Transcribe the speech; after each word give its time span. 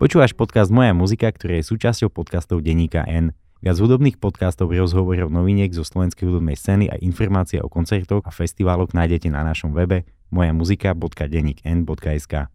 Počúvaš 0.00 0.32
podcast 0.32 0.72
Moja 0.72 0.96
muzika, 0.96 1.28
ktorý 1.28 1.60
je 1.60 1.76
súčasťou 1.76 2.08
podcastov 2.08 2.64
Deníka 2.64 3.04
N. 3.04 3.36
Viac 3.60 3.76
hudobných 3.76 4.16
podcastov, 4.16 4.72
rozhovorov, 4.72 5.28
noviniek 5.28 5.68
zo 5.76 5.84
slovenskej 5.84 6.24
hudobnej 6.24 6.56
scény 6.56 6.88
a 6.88 6.96
informácie 7.04 7.60
o 7.60 7.68
koncertoch 7.68 8.24
a 8.24 8.32
festivaloch 8.32 8.96
nájdete 8.96 9.28
na 9.28 9.44
našom 9.44 9.76
webe 9.76 10.08
mojamuzika.dennikn.sk 10.32 12.48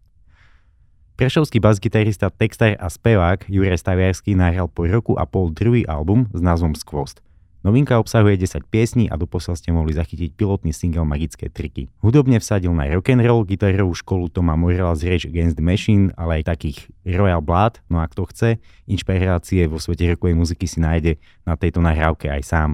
Prešovský 1.14 1.62
basgitarista, 1.62 2.34
textár 2.34 2.74
a 2.82 2.90
spevák 2.90 3.46
Juraj 3.46 3.78
Staviarský 3.78 4.34
nahral 4.34 4.66
po 4.66 4.90
roku 4.90 5.14
a 5.14 5.22
pol 5.22 5.54
druhý 5.54 5.86
album 5.86 6.26
s 6.34 6.42
názvom 6.42 6.74
Skvost. 6.74 7.22
Novinka 7.66 7.98
obsahuje 7.98 8.38
10 8.38 8.70
piesní 8.70 9.04
a 9.10 9.18
doposiaľ 9.18 9.58
ste 9.58 9.74
mohli 9.74 9.90
zachytiť 9.90 10.38
pilotný 10.38 10.70
single 10.70 11.02
Magické 11.02 11.50
triky. 11.50 11.90
Hudobne 11.98 12.38
vsadil 12.38 12.70
na 12.70 12.86
rock 12.86 13.10
and 13.10 13.26
roll, 13.26 13.42
gitarovú 13.42 13.90
školu 13.90 14.30
Toma 14.30 14.54
Morela 14.54 14.94
z 14.94 15.10
Rage 15.10 15.26
Against 15.26 15.58
the 15.58 15.66
Machine, 15.66 16.14
ale 16.14 16.38
aj 16.38 16.54
takých 16.54 16.86
Royal 17.02 17.42
Blood, 17.42 17.82
no 17.90 17.98
a 17.98 18.06
kto 18.06 18.30
chce, 18.30 18.62
inšpirácie 18.86 19.66
vo 19.66 19.82
svete 19.82 20.06
rockovej 20.14 20.38
muziky 20.38 20.70
si 20.70 20.78
nájde 20.78 21.18
na 21.42 21.58
tejto 21.58 21.82
nahrávke 21.82 22.30
aj 22.30 22.46
sám. 22.46 22.70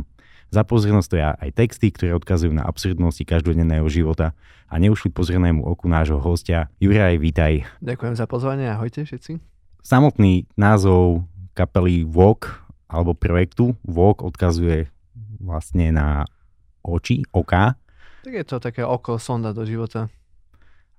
Za 0.52 0.60
pozornosť 0.60 1.08
stoja 1.08 1.40
aj 1.40 1.56
texty, 1.56 1.88
ktoré 1.88 2.12
odkazujú 2.12 2.52
na 2.52 2.68
absurdnosti 2.68 3.24
každodenného 3.24 3.88
života 3.88 4.36
a 4.68 4.76
neušli 4.76 5.08
pozornému 5.08 5.64
oku 5.64 5.88
nášho 5.88 6.20
hostia. 6.20 6.68
Juraj, 6.84 7.16
vítaj. 7.16 7.64
Ďakujem 7.80 8.12
za 8.12 8.28
pozvanie, 8.28 8.68
ahojte 8.68 9.08
všetci. 9.08 9.40
Samotný 9.80 10.52
názov 10.60 11.24
kapely 11.56 12.04
Walk 12.04 12.60
alebo 12.92 13.16
projektu 13.16 13.74
VOK 13.88 14.20
odkazuje 14.22 14.92
vlastne 15.40 15.90
na 15.90 16.28
oči, 16.84 17.24
oka. 17.32 17.80
Tak 18.22 18.34
je 18.36 18.44
to 18.46 18.60
také 18.60 18.84
oko, 18.84 19.16
sonda 19.16 19.50
do 19.56 19.64
života. 19.64 20.12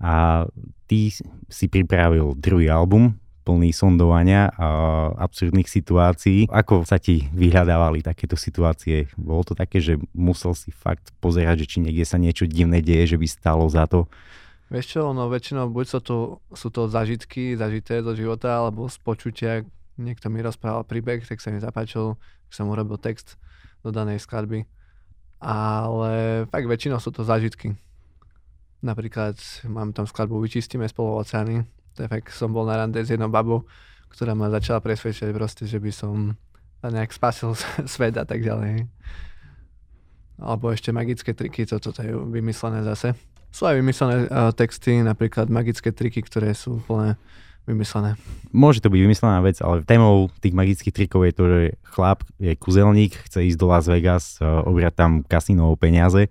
A 0.03 0.43
ty 0.89 1.13
si 1.47 1.65
pripravil 1.71 2.35
druhý 2.35 2.67
album, 2.67 3.15
plný 3.43 3.75
sondovania 3.75 4.51
a 4.55 4.67
absurdných 5.19 5.67
situácií. 5.67 6.47
Ako 6.47 6.87
sa 6.87 6.95
ti 6.99 7.27
vyhľadávali 7.35 7.99
takéto 7.99 8.39
situácie? 8.39 9.11
Bolo 9.19 9.43
to 9.43 9.53
také, 9.53 9.83
že 9.83 9.99
musel 10.15 10.55
si 10.55 10.71
fakt 10.71 11.11
pozerať, 11.19 11.67
že 11.67 11.69
či 11.75 11.77
niekde 11.83 12.07
sa 12.07 12.15
niečo 12.15 12.47
divné 12.47 12.79
deje, 12.79 13.15
že 13.15 13.19
by 13.19 13.27
stalo 13.27 13.67
za 13.67 13.87
to? 13.87 14.07
Vieš 14.71 14.97
čo, 14.97 15.01
no 15.11 15.27
väčšinou 15.27 15.69
buď 15.69 15.85
sú 15.85 15.99
to, 16.01 16.17
sú 16.55 16.67
to 16.71 16.87
zažitky, 16.87 17.53
zažité 17.59 17.99
do 17.99 18.15
života, 18.15 18.63
alebo 18.63 18.87
z 18.87 18.97
počutia, 19.03 19.51
niekto 19.97 20.29
mi 20.29 20.41
rozprával 20.41 20.85
príbeh, 20.87 21.21
tak 21.25 21.41
sa 21.41 21.53
mi 21.53 21.61
zapáčil, 21.61 22.17
že 22.49 22.55
som 22.61 22.69
urobil 22.69 22.97
text 22.97 23.37
do 23.85 23.93
danej 23.93 24.23
skladby. 24.23 24.65
Ale 25.43 26.43
fakt 26.47 26.67
väčšinou 26.67 27.03
sú 27.03 27.11
to 27.11 27.27
zážitky. 27.27 27.75
Napríklad 28.83 29.39
mám 29.67 29.91
tam 29.95 30.07
skladbu 30.07 30.39
Vyčistíme 30.39 30.87
spolu 30.87 31.19
oceány. 31.19 31.63
To 31.95 32.03
je 32.03 32.11
fakt, 32.11 32.31
som 32.31 32.51
bol 32.51 32.67
na 32.67 32.79
rande 32.79 32.99
s 32.99 33.11
jednou 33.11 33.31
babou, 33.31 33.67
ktorá 34.11 34.33
ma 34.33 34.51
začala 34.51 34.79
presvedčať 34.79 35.31
proste, 35.35 35.63
že 35.67 35.79
by 35.79 35.91
som 35.91 36.35
nejak 36.83 37.15
spasil 37.15 37.55
svet 37.93 38.15
a 38.19 38.25
tak 38.27 38.43
ďalej. 38.43 38.87
Alebo 40.41 40.73
ešte 40.73 40.89
magické 40.91 41.31
triky, 41.31 41.63
toto 41.69 41.93
je 41.93 42.11
vymyslené 42.11 42.83
zase. 42.83 43.13
Sú 43.53 43.69
aj 43.69 43.77
vymyslené 43.77 44.25
uh, 44.27 44.49
texty, 44.49 44.99
napríklad 45.05 45.45
magické 45.47 45.93
triky, 45.93 46.25
ktoré 46.25 46.57
sú 46.57 46.81
plné 46.89 47.15
vymyslené. 47.63 48.19
Môže 48.51 48.83
to 48.83 48.91
byť 48.91 49.01
vymyslená 49.01 49.39
vec, 49.39 49.57
ale 49.63 49.87
témou 49.87 50.29
tých 50.43 50.53
magických 50.53 50.93
trikov 50.93 51.23
je 51.25 51.33
to, 51.33 51.43
že 51.47 51.59
chlap 51.95 52.21
je 52.37 52.53
kuzelník, 52.59 53.15
chce 53.27 53.47
ísť 53.49 53.59
do 53.59 53.67
Las 53.71 53.85
Vegas, 53.87 54.37
e, 54.37 54.45
obrať 54.45 54.93
tam 54.93 55.11
kasíno 55.23 55.71
o 55.71 55.79
peniaze. 55.79 56.27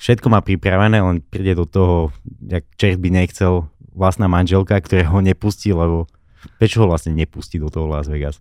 Všetko 0.00 0.32
má 0.32 0.40
pripravené, 0.40 1.04
len 1.04 1.20
príde 1.20 1.52
do 1.52 1.68
toho, 1.68 2.08
jak 2.40 2.64
čert 2.80 2.96
by 2.96 3.12
nechcel 3.12 3.68
vlastná 3.92 4.26
manželka, 4.32 4.80
ktorá 4.80 5.04
ho 5.12 5.20
nepustí, 5.20 5.76
lebo 5.76 6.08
prečo 6.56 6.80
ho 6.80 6.88
vlastne 6.88 7.12
nepustí 7.12 7.60
do 7.60 7.68
toho 7.68 7.84
Las 7.84 8.08
Vegas? 8.08 8.40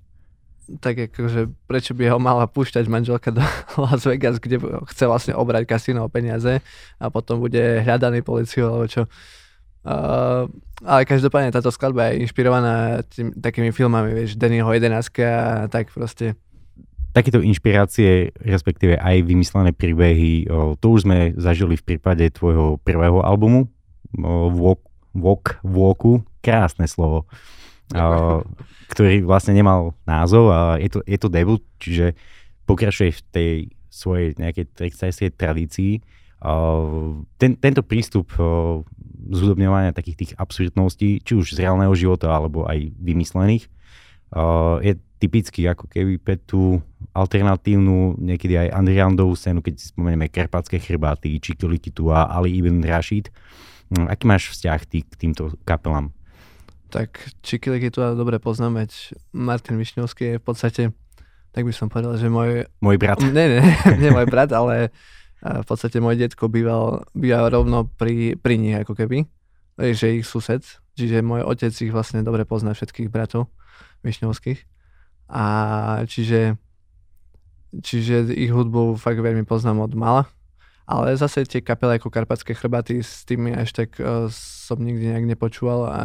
tak 0.77 1.09
akože 1.09 1.49
prečo 1.65 1.97
by 1.97 2.13
ho 2.13 2.21
mala 2.21 2.45
púšťať 2.45 2.85
manželka 2.85 3.33
do 3.33 3.41
Las 3.89 4.05
Vegas, 4.05 4.37
kde 4.37 4.61
chce 4.93 5.09
vlastne 5.09 5.33
obrať 5.33 5.65
kasíno 5.65 6.05
o 6.05 6.13
peniaze 6.13 6.61
a 7.01 7.05
potom 7.09 7.41
bude 7.41 7.81
hľadaný 7.81 8.21
policiou 8.21 8.69
alebo 8.69 8.85
čo. 8.85 9.09
Uh, 9.79 10.51
ale 10.83 11.03
každopádne 11.03 11.51
táto 11.51 11.71
skladba 11.71 12.11
je 12.11 12.23
inšpirovaná 12.23 13.03
tým, 13.07 13.35
takými 13.35 13.75
filmami, 13.75 14.15
vieš, 14.15 14.39
Dannyho 14.39 14.67
11 14.71 15.11
a 15.23 15.67
tak 15.67 15.91
proste. 15.91 16.39
Takéto 17.11 17.43
inšpirácie, 17.43 18.31
respektíve 18.39 18.95
aj 18.95 19.25
vymyslené 19.27 19.75
príbehy, 19.75 20.47
o, 20.47 20.77
to 20.79 20.95
už 20.95 21.03
sme 21.03 21.33
zažili 21.35 21.75
v 21.75 21.83
prípade 21.83 22.23
tvojho 22.31 22.79
prvého 22.79 23.19
albumu, 23.25 23.65
o, 23.65 24.47
Walk, 24.55 24.81
Walk, 25.17 25.59
Walku, 25.65 26.23
krásne 26.39 26.87
slovo, 26.87 27.27
o, 27.91 27.99
ktorý 28.93 29.25
vlastne 29.27 29.51
nemal 29.51 29.97
názov 30.07 30.53
a 30.53 30.59
je 30.79 30.89
to, 30.95 30.99
je 31.03 31.17
to 31.19 31.27
debut, 31.27 31.63
čiže 31.81 32.15
pokračuje 32.69 33.09
v 33.11 33.21
tej 33.33 33.53
svojej 33.89 34.37
nejakej 34.37 34.65
textajskej 34.77 35.29
tradícii. 35.33 35.99
Ten, 37.35 37.51
tento 37.59 37.81
prístup 37.83 38.31
o, 39.29 39.37
zúdobňovania 39.37 39.93
takých 39.93 40.17
tých 40.25 40.31
absurdností, 40.35 41.21
či 41.21 41.33
už 41.37 41.53
z 41.53 41.61
reálneho 41.61 41.93
života, 41.93 42.33
alebo 42.33 42.65
aj 42.65 42.89
vymyslených, 42.97 43.69
uh, 44.33 44.81
je 44.81 44.97
typický 45.19 45.67
ako 45.67 45.85
keby 45.91 46.17
pre 46.17 46.39
tú 46.39 46.79
alternatívnu, 47.11 48.15
niekedy 48.17 48.55
aj 48.55 48.73
undergroundovú 48.73 49.35
scénu, 49.35 49.59
keď 49.59 49.73
si 49.75 49.91
spomenieme 49.91 50.31
Karpatské 50.31 50.79
chrbáty, 50.79 51.35
tu 51.91 52.09
a 52.09 52.25
Ali 52.31 52.55
Ibn 52.57 52.79
Rashid. 52.87 53.27
Um, 53.89 54.07
aký 54.07 54.29
máš 54.29 54.53
vzťah 54.55 54.81
ty 54.87 55.03
k 55.03 55.13
týmto 55.17 55.53
kapelám? 55.65 56.13
Tak 56.89 57.21
tu 57.93 58.01
dobre 58.17 58.41
poznám, 58.41 58.85
veď 58.85 59.13
Martin 59.29 59.77
Višňovský 59.77 60.23
je 60.25 60.35
v 60.41 60.43
podstate, 60.43 60.83
tak 61.53 61.61
by 61.65 61.73
som 61.73 61.89
povedal, 61.89 62.17
že 62.17 62.29
môj... 62.29 62.65
Môj 62.81 62.97
brat. 62.97 63.21
Ne, 63.29 63.59
ne, 63.59 63.61
nie 63.97 64.09
môj 64.09 64.25
brat, 64.25 64.49
ale 64.53 64.89
a 65.39 65.63
v 65.63 65.65
podstate 65.65 66.03
môj 66.03 66.19
detko 66.19 66.51
býval, 66.51 67.07
býval 67.15 67.47
rovno 67.47 67.87
pri, 67.87 68.35
pri 68.35 68.59
nich 68.59 68.75
ako 68.75 68.91
keby, 68.91 69.23
že 69.79 70.19
ich 70.19 70.27
sused, 70.27 70.63
čiže 70.99 71.23
môj 71.23 71.47
otec 71.47 71.71
ich 71.71 71.95
vlastne 71.95 72.19
dobre 72.19 72.43
pozná 72.43 72.75
všetkých 72.75 73.07
bratov 73.07 73.47
Višňovských. 74.03 74.59
A 75.31 75.45
čiže, 76.09 76.59
čiže 77.79 78.35
ich 78.35 78.51
hudbu 78.51 78.99
fakt 78.99 79.23
veľmi 79.23 79.47
poznám 79.47 79.87
od 79.87 79.93
mala. 79.95 80.23
Ale 80.89 81.13
zase 81.15 81.45
tie 81.45 81.61
kapely 81.61 82.01
ako 82.01 82.09
Karpatské 82.09 82.57
chrbaty 82.57 83.05
s 83.05 83.21
tými 83.21 83.53
až 83.53 83.77
tak 83.77 83.95
uh, 84.01 84.25
som 84.33 84.81
nikdy 84.81 85.13
nejak 85.13 85.37
nepočúval 85.37 85.85
a 85.85 85.99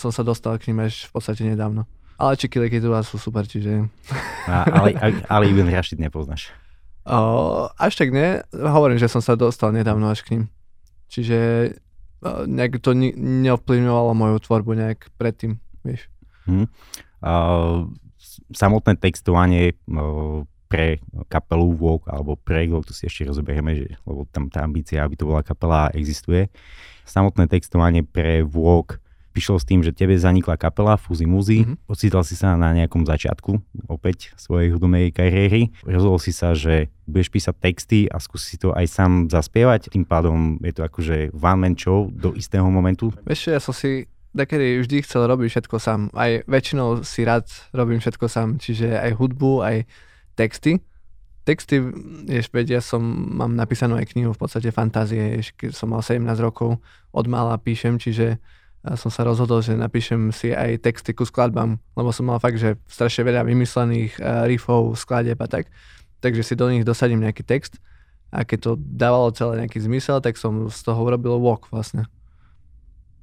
som 0.00 0.08
sa 0.08 0.24
dostal 0.24 0.56
k 0.56 0.72
ním 0.72 0.88
až 0.88 1.06
v 1.06 1.10
podstate 1.12 1.44
nedávno. 1.44 1.84
Ale 2.18 2.34
Čikiliky 2.34 2.82
tu 2.82 2.90
sú 3.06 3.14
super, 3.20 3.46
čiže... 3.46 3.86
A, 4.50 4.66
ale, 4.66 4.96
ale 5.28 5.44
Ibn 5.54 5.70
Rašid 5.70 6.02
nepoznáš. 6.02 6.50
Uh, 7.08 7.72
až 7.80 7.96
tak 7.96 8.12
nie. 8.12 8.44
Hovorím, 8.52 9.00
že 9.00 9.08
som 9.08 9.24
sa 9.24 9.32
dostal 9.32 9.72
nedávno 9.72 10.12
až 10.12 10.28
k 10.28 10.36
ním. 10.36 10.44
Čiže 11.08 11.72
uh, 12.20 12.44
nejak 12.44 12.84
to 12.84 12.92
ni- 12.92 13.16
neovplyvňovalo 13.16 14.12
moju 14.12 14.36
tvorbu 14.44 14.76
nejak 14.76 15.08
predtým, 15.16 15.56
vieš. 15.80 16.12
Hmm. 16.44 16.68
Uh, 17.24 17.88
samotné 18.52 19.00
textovanie 19.00 19.72
uh, 19.88 20.44
pre 20.68 21.00
kapelu 21.32 21.72
Walk 21.80 22.12
alebo 22.12 22.36
pre 22.36 22.68
to 22.68 22.92
si 22.92 23.08
ešte 23.08 23.24
rozoberieme, 23.24 23.72
že, 23.72 23.86
lebo 24.04 24.28
tam 24.28 24.52
tá 24.52 24.60
ambícia, 24.60 25.00
aby 25.00 25.16
to 25.16 25.24
bola 25.24 25.40
kapela, 25.40 25.88
existuje. 25.96 26.52
Samotné 27.08 27.48
textovanie 27.48 28.04
pre 28.04 28.44
Walk 28.44 29.00
prišiel 29.38 29.62
s 29.62 29.68
tým, 29.70 29.86
že 29.86 29.94
tebe 29.94 30.18
zanikla 30.18 30.58
kapela 30.58 30.98
Fuzzy 30.98 31.22
Muzy, 31.22 31.62
mm-hmm. 31.62 31.86
ocítal 31.86 32.26
si 32.26 32.34
sa 32.34 32.58
na 32.58 32.74
nejakom 32.74 33.06
začiatku 33.06 33.86
opäť 33.86 34.34
svojej 34.34 34.74
hudobnej 34.74 35.14
kariéry, 35.14 35.70
rozhodol 35.86 36.18
si 36.18 36.34
sa, 36.34 36.58
že 36.58 36.90
budeš 37.06 37.30
písať 37.30 37.54
texty 37.62 38.00
a 38.10 38.18
skúsi 38.18 38.50
si 38.50 38.56
to 38.58 38.74
aj 38.74 38.90
sám 38.90 39.30
zaspievať, 39.30 39.94
tým 39.94 40.02
pádom 40.02 40.58
je 40.58 40.74
to 40.74 40.82
akože 40.82 41.30
one 41.38 41.60
man 41.62 41.74
show 41.78 42.10
do 42.10 42.34
istého 42.34 42.66
momentu. 42.66 43.14
Vieš 43.22 43.54
ja 43.54 43.62
som 43.62 43.70
si 43.70 44.10
takedy 44.34 44.82
vždy 44.82 45.06
chcel 45.06 45.30
robiť 45.30 45.48
všetko 45.54 45.76
sám, 45.78 46.10
aj 46.18 46.42
väčšinou 46.50 47.06
si 47.06 47.22
rád 47.22 47.46
robím 47.70 48.02
všetko 48.02 48.26
sám, 48.26 48.58
čiže 48.58 48.98
aj 48.98 49.14
hudbu, 49.22 49.62
aj 49.62 49.86
texty, 50.34 50.82
texty, 51.46 51.78
vieš, 52.26 52.50
ja 52.52 52.82
som, 52.82 53.00
mám 53.38 53.54
napísanú 53.54 53.96
aj 53.96 54.10
knihu 54.12 54.34
v 54.34 54.40
podstate 54.42 54.74
fantázie, 54.74 55.40
keď 55.54 55.78
som 55.78 55.94
mal 55.94 56.02
17 56.02 56.26
rokov, 56.42 56.82
od 57.14 57.26
mala 57.30 57.56
píšem, 57.56 57.96
čiže 57.96 58.36
som 58.94 59.10
sa 59.10 59.26
rozhodol, 59.26 59.60
že 59.60 59.74
napíšem 59.74 60.30
si 60.30 60.54
aj 60.54 60.80
texty 60.80 61.12
ku 61.12 61.26
skladbám, 61.26 61.76
lebo 61.98 62.08
som 62.14 62.30
mal 62.30 62.38
fakt, 62.38 62.56
že 62.56 62.78
strašne 62.86 63.26
veľa 63.26 63.42
vymyslených 63.44 64.22
uh, 64.22 64.46
riffov, 64.46 64.94
skladeb 64.94 65.36
a 65.42 65.48
tak. 65.50 65.68
Takže 66.22 66.46
si 66.46 66.54
do 66.54 66.70
nich 66.70 66.86
dosadím 66.86 67.20
nejaký 67.26 67.42
text 67.42 67.76
a 68.30 68.44
keď 68.44 68.58
to 68.60 68.70
dávalo 68.78 69.32
celé 69.32 69.64
nejaký 69.64 69.80
zmysel, 69.80 70.20
tak 70.20 70.36
som 70.36 70.68
z 70.68 70.80
toho 70.84 71.00
urobil 71.00 71.40
walk 71.40 71.68
vlastne. 71.72 72.08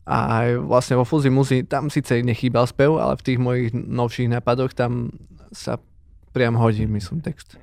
A 0.06 0.46
aj 0.46 0.48
vlastne 0.62 0.96
vo 1.02 1.06
Fuzzy 1.06 1.34
Muzi 1.34 1.66
tam 1.66 1.90
síce 1.90 2.22
nechýbal 2.22 2.70
spev, 2.70 3.02
ale 3.02 3.18
v 3.18 3.26
tých 3.26 3.40
mojich 3.42 3.70
novších 3.74 4.30
nápadoch 4.30 4.78
tam 4.78 5.10
sa 5.50 5.82
priam 6.30 6.60
hodí, 6.60 6.86
myslím, 6.86 7.26
text. 7.26 7.58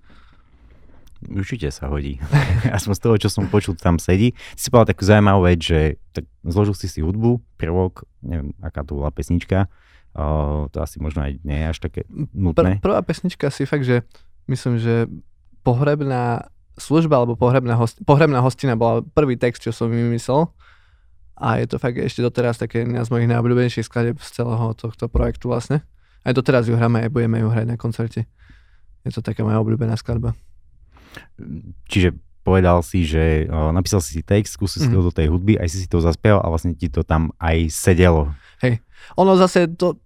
Určite 1.30 1.70
sa 1.70 1.86
hodí. 1.86 2.18
Aspoň 2.76 2.94
z 2.96 3.02
toho, 3.02 3.14
čo 3.18 3.28
som 3.30 3.46
počul, 3.46 3.78
tam 3.78 4.02
sedí. 4.02 4.34
Si 4.58 4.70
povedal 4.72 4.96
takú 4.96 5.06
zaujímavú 5.06 5.46
vec, 5.46 5.60
že 5.62 5.80
tak 6.10 6.26
zložil 6.42 6.74
si 6.74 6.90
si 6.90 7.00
hudbu, 7.02 7.38
prvok, 7.60 8.06
neviem, 8.22 8.50
aká 8.58 8.82
to 8.82 8.98
bola 8.98 9.10
pesnička, 9.14 9.70
Uh, 10.12 10.68
to 10.68 10.84
asi 10.84 11.00
možno 11.00 11.24
aj 11.24 11.40
nie 11.40 11.56
je 11.56 11.66
až 11.72 11.78
také 11.88 12.04
Pr- 12.04 12.28
nutné. 12.36 12.84
prvá 12.84 13.00
pesnička 13.00 13.48
si 13.48 13.64
fakt, 13.64 13.88
že 13.88 14.04
myslím, 14.44 14.76
že 14.76 15.08
pohrebná 15.64 16.52
služba 16.76 17.16
alebo 17.16 17.32
pohrebná, 17.32 17.80
host, 17.80 17.96
pohrebná 18.04 18.44
hostina 18.44 18.76
bola 18.76 19.00
prvý 19.00 19.40
text, 19.40 19.64
čo 19.64 19.72
som 19.72 19.88
vymyslel. 19.88 20.52
A 21.40 21.64
je 21.64 21.66
to 21.66 21.80
fakt 21.80 21.96
ešte 21.96 22.20
doteraz 22.20 22.60
také 22.60 22.84
jedna 22.84 23.00
z 23.00 23.08
mojich 23.08 23.24
najobľúbenejších 23.32 23.88
skladeb 23.88 24.20
z 24.20 24.28
celého 24.36 24.76
tohto 24.76 25.08
projektu 25.08 25.48
vlastne. 25.48 25.80
Aj 26.28 26.36
doteraz 26.36 26.68
ju 26.68 26.76
hráme, 26.76 27.08
aj 27.08 27.10
budeme 27.10 27.40
ju 27.40 27.48
hrať 27.48 27.72
na 27.72 27.80
koncerte. 27.80 28.28
Je 29.08 29.10
to 29.16 29.24
taká 29.24 29.42
moja 29.48 29.64
obľúbená 29.64 29.96
skladba. 29.96 30.36
Čiže 31.88 32.16
povedal 32.42 32.82
si, 32.82 33.06
že 33.06 33.46
napísal 33.50 34.02
si 34.02 34.18
text, 34.18 34.58
skúsil 34.58 34.82
si 34.82 34.90
to 34.90 34.98
do 34.98 35.14
tej 35.14 35.30
hudby, 35.30 35.54
aj 35.62 35.70
si 35.70 35.78
si 35.82 35.86
to 35.86 36.02
zaspieval 36.02 36.42
a 36.42 36.50
vlastne 36.50 36.74
ti 36.74 36.90
to 36.90 37.06
tam 37.06 37.30
aj 37.38 37.70
sedelo. 37.70 38.34
Ono 39.14 39.38
zase, 39.38 39.70
to, 39.78 39.98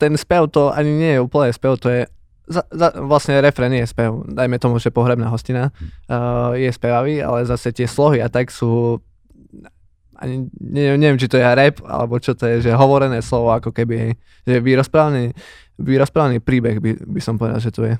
ten 0.00 0.16
spev 0.16 0.48
to 0.48 0.72
ani 0.72 0.88
nie 0.88 1.12
je 1.16 1.20
úplne 1.20 1.52
spev, 1.52 1.76
to 1.76 1.88
je 1.92 2.02
za, 2.48 2.64
za, 2.68 2.92
vlastne 2.96 3.38
refren 3.38 3.72
je 3.72 3.86
spev. 3.86 4.24
Dajme 4.28 4.58
tomu, 4.58 4.76
že 4.82 4.92
pohrebná 4.92 5.30
hostina 5.30 5.70
uh, 5.72 6.52
je 6.58 6.68
spevavý, 6.74 7.22
ale 7.22 7.46
zase 7.46 7.72
tie 7.72 7.86
slohy 7.86 8.20
a 8.20 8.28
tak 8.28 8.50
sú 8.50 9.00
ani 10.22 10.46
ne, 10.60 10.94
neviem, 10.98 11.18
či 11.18 11.26
to 11.26 11.38
je 11.38 11.42
rap, 11.42 11.82
alebo 11.82 12.18
čo 12.22 12.34
to 12.38 12.46
je, 12.46 12.70
že 12.70 12.78
hovorené 12.78 13.18
slovo 13.24 13.50
ako 13.50 13.74
keby, 13.74 13.94
hej, 13.98 14.12
že 14.46 14.56
vyrozprávaný, 14.62 15.34
vyrozprávaný 15.82 16.38
príbeh 16.38 16.78
by, 16.78 16.90
by 17.02 17.20
som 17.20 17.34
povedal, 17.34 17.58
že 17.58 17.74
to 17.74 17.82
je. 17.90 17.94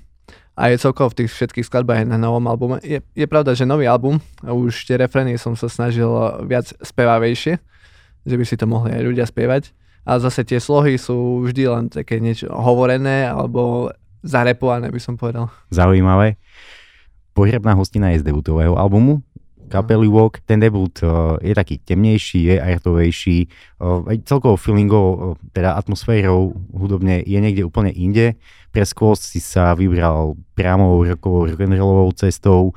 A 0.52 0.68
je 0.68 0.76
celkovo 0.76 1.08
v 1.08 1.24
tých 1.24 1.32
všetkých 1.32 1.64
skladbách 1.64 2.04
na 2.04 2.20
novom 2.20 2.44
albume. 2.44 2.76
Je, 2.84 3.00
je 3.16 3.26
pravda, 3.26 3.56
že 3.56 3.64
nový 3.64 3.88
album, 3.88 4.20
už 4.44 4.84
tie 4.84 5.00
refrény 5.00 5.40
som 5.40 5.56
sa 5.56 5.72
snažil 5.72 6.12
viac 6.44 6.68
spevavejšie, 6.84 7.56
že 8.28 8.34
by 8.36 8.44
si 8.44 8.60
to 8.60 8.68
mohli 8.68 8.92
aj 8.92 9.02
ľudia 9.02 9.24
spievať. 9.24 9.72
A 10.04 10.20
zase 10.20 10.44
tie 10.44 10.60
slohy 10.60 11.00
sú 11.00 11.46
vždy 11.46 11.62
len 11.72 11.84
také 11.88 12.20
niečo 12.20 12.52
hovorené 12.52 13.30
alebo 13.30 13.88
zarepované, 14.20 14.92
by 14.92 15.00
som 15.00 15.16
povedal. 15.16 15.48
Zaujímavé. 15.72 16.36
Pohrebná 17.32 17.72
hostina 17.72 18.12
je 18.12 18.20
z 18.20 18.28
debutového 18.28 18.76
albumu 18.76 19.24
kapely 19.68 20.08
Walk. 20.08 20.40
Ten 20.46 20.58
debut 20.58 20.92
uh, 21.02 21.36
je 21.38 21.54
taký 21.54 21.78
temnejší, 21.82 22.40
je 22.50 22.56
artovejší, 22.58 23.38
uh, 23.78 24.06
aj 24.08 24.26
celkovo 24.26 24.56
feelingov, 24.58 25.06
uh, 25.12 25.20
teda 25.52 25.76
atmosférou 25.76 26.56
hudobne 26.72 27.22
je 27.22 27.38
niekde 27.38 27.62
úplne 27.62 27.92
inde. 27.94 28.34
Pre 28.72 28.84
Squost 28.88 29.28
si 29.28 29.38
sa 29.38 29.76
vybral 29.76 30.34
priamou 30.56 31.04
rokovou 31.04 31.44
rock'n'rollovou 31.44 32.10
cestou. 32.16 32.72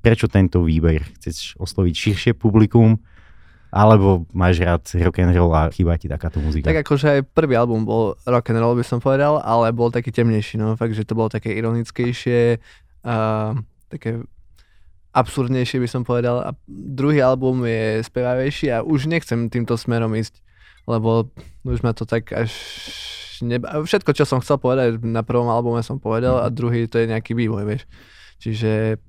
Prečo 0.00 0.26
tento 0.26 0.64
výber? 0.64 1.06
Chceš 1.20 1.60
osloviť 1.60 1.94
širšie 1.94 2.32
publikum? 2.34 2.98
Alebo 3.70 4.26
máš 4.34 4.58
rád 4.58 4.82
rock 4.98 5.22
and 5.22 5.30
roll 5.30 5.54
a 5.54 5.70
chýba 5.70 5.94
ti 5.94 6.10
takáto 6.10 6.42
muzika? 6.42 6.66
Tak 6.66 6.82
akože 6.82 7.06
aj 7.06 7.20
prvý 7.30 7.54
album 7.54 7.86
bol 7.86 8.18
rock 8.26 8.50
and 8.50 8.58
roll, 8.58 8.74
by 8.74 8.82
som 8.82 8.98
povedal, 8.98 9.38
ale 9.38 9.70
bol 9.70 9.94
taký 9.94 10.10
temnejší, 10.10 10.58
no 10.58 10.74
fakt, 10.74 10.98
že 10.98 11.06
to 11.06 11.14
bolo 11.14 11.30
také 11.30 11.54
ironickejšie, 11.54 12.58
uh, 13.06 13.54
také 13.86 14.26
absurdnejšie 15.10 15.82
by 15.82 15.88
som 15.90 16.02
povedal. 16.06 16.42
A 16.42 16.50
druhý 16.70 17.22
album 17.22 17.66
je 17.66 18.02
spevavejší 18.06 18.70
a 18.70 18.86
už 18.86 19.10
nechcem 19.10 19.50
týmto 19.50 19.74
smerom 19.74 20.14
ísť, 20.14 20.38
lebo 20.86 21.30
už 21.66 21.82
ma 21.82 21.92
to 21.94 22.06
tak 22.06 22.30
až... 22.30 22.50
Neba... 23.40 23.80
Všetko, 23.80 24.12
čo 24.12 24.28
som 24.28 24.44
chcel 24.44 24.60
povedať 24.60 25.00
na 25.00 25.24
prvom 25.24 25.48
albume 25.48 25.80
som 25.80 25.96
povedal 25.96 26.44
a 26.44 26.52
druhý 26.52 26.84
to 26.84 27.00
je 27.00 27.08
nejaký 27.08 27.32
vývoj, 27.32 27.64
vieš. 27.64 27.88
Čiže 28.36 29.00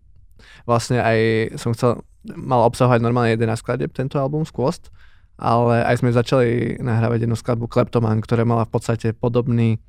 vlastne 0.64 1.04
aj 1.04 1.20
som 1.60 1.76
chcel, 1.76 2.00
mal 2.24 2.64
obsahovať 2.64 3.04
normálne 3.04 3.36
11 3.36 3.60
skladeb 3.60 3.92
tento 3.92 4.16
album 4.18 4.48
Squost, 4.48 4.88
ale 5.36 5.84
aj 5.84 6.00
sme 6.00 6.16
začali 6.16 6.80
nahrávať 6.80 7.28
jednu 7.28 7.36
skladbu 7.36 7.66
Kleptoman, 7.68 8.24
ktorá 8.24 8.48
mala 8.48 8.64
v 8.64 8.72
podstate 8.72 9.12
podobný, 9.12 9.82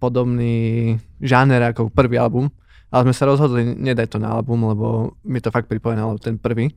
podobný 0.00 0.96
žáner 1.20 1.60
ako 1.60 1.92
prvý 1.92 2.16
album, 2.16 2.48
ale 2.90 3.06
sme 3.06 3.14
sa 3.14 3.24
rozhodli 3.30 3.62
nedať 3.64 4.14
to 4.14 4.18
na 4.18 4.34
album, 4.34 4.66
lebo 4.66 5.14
mi 5.22 5.38
to 5.38 5.54
fakt 5.54 5.70
pripomínalo 5.70 6.18
ten 6.18 6.36
prvý 6.36 6.74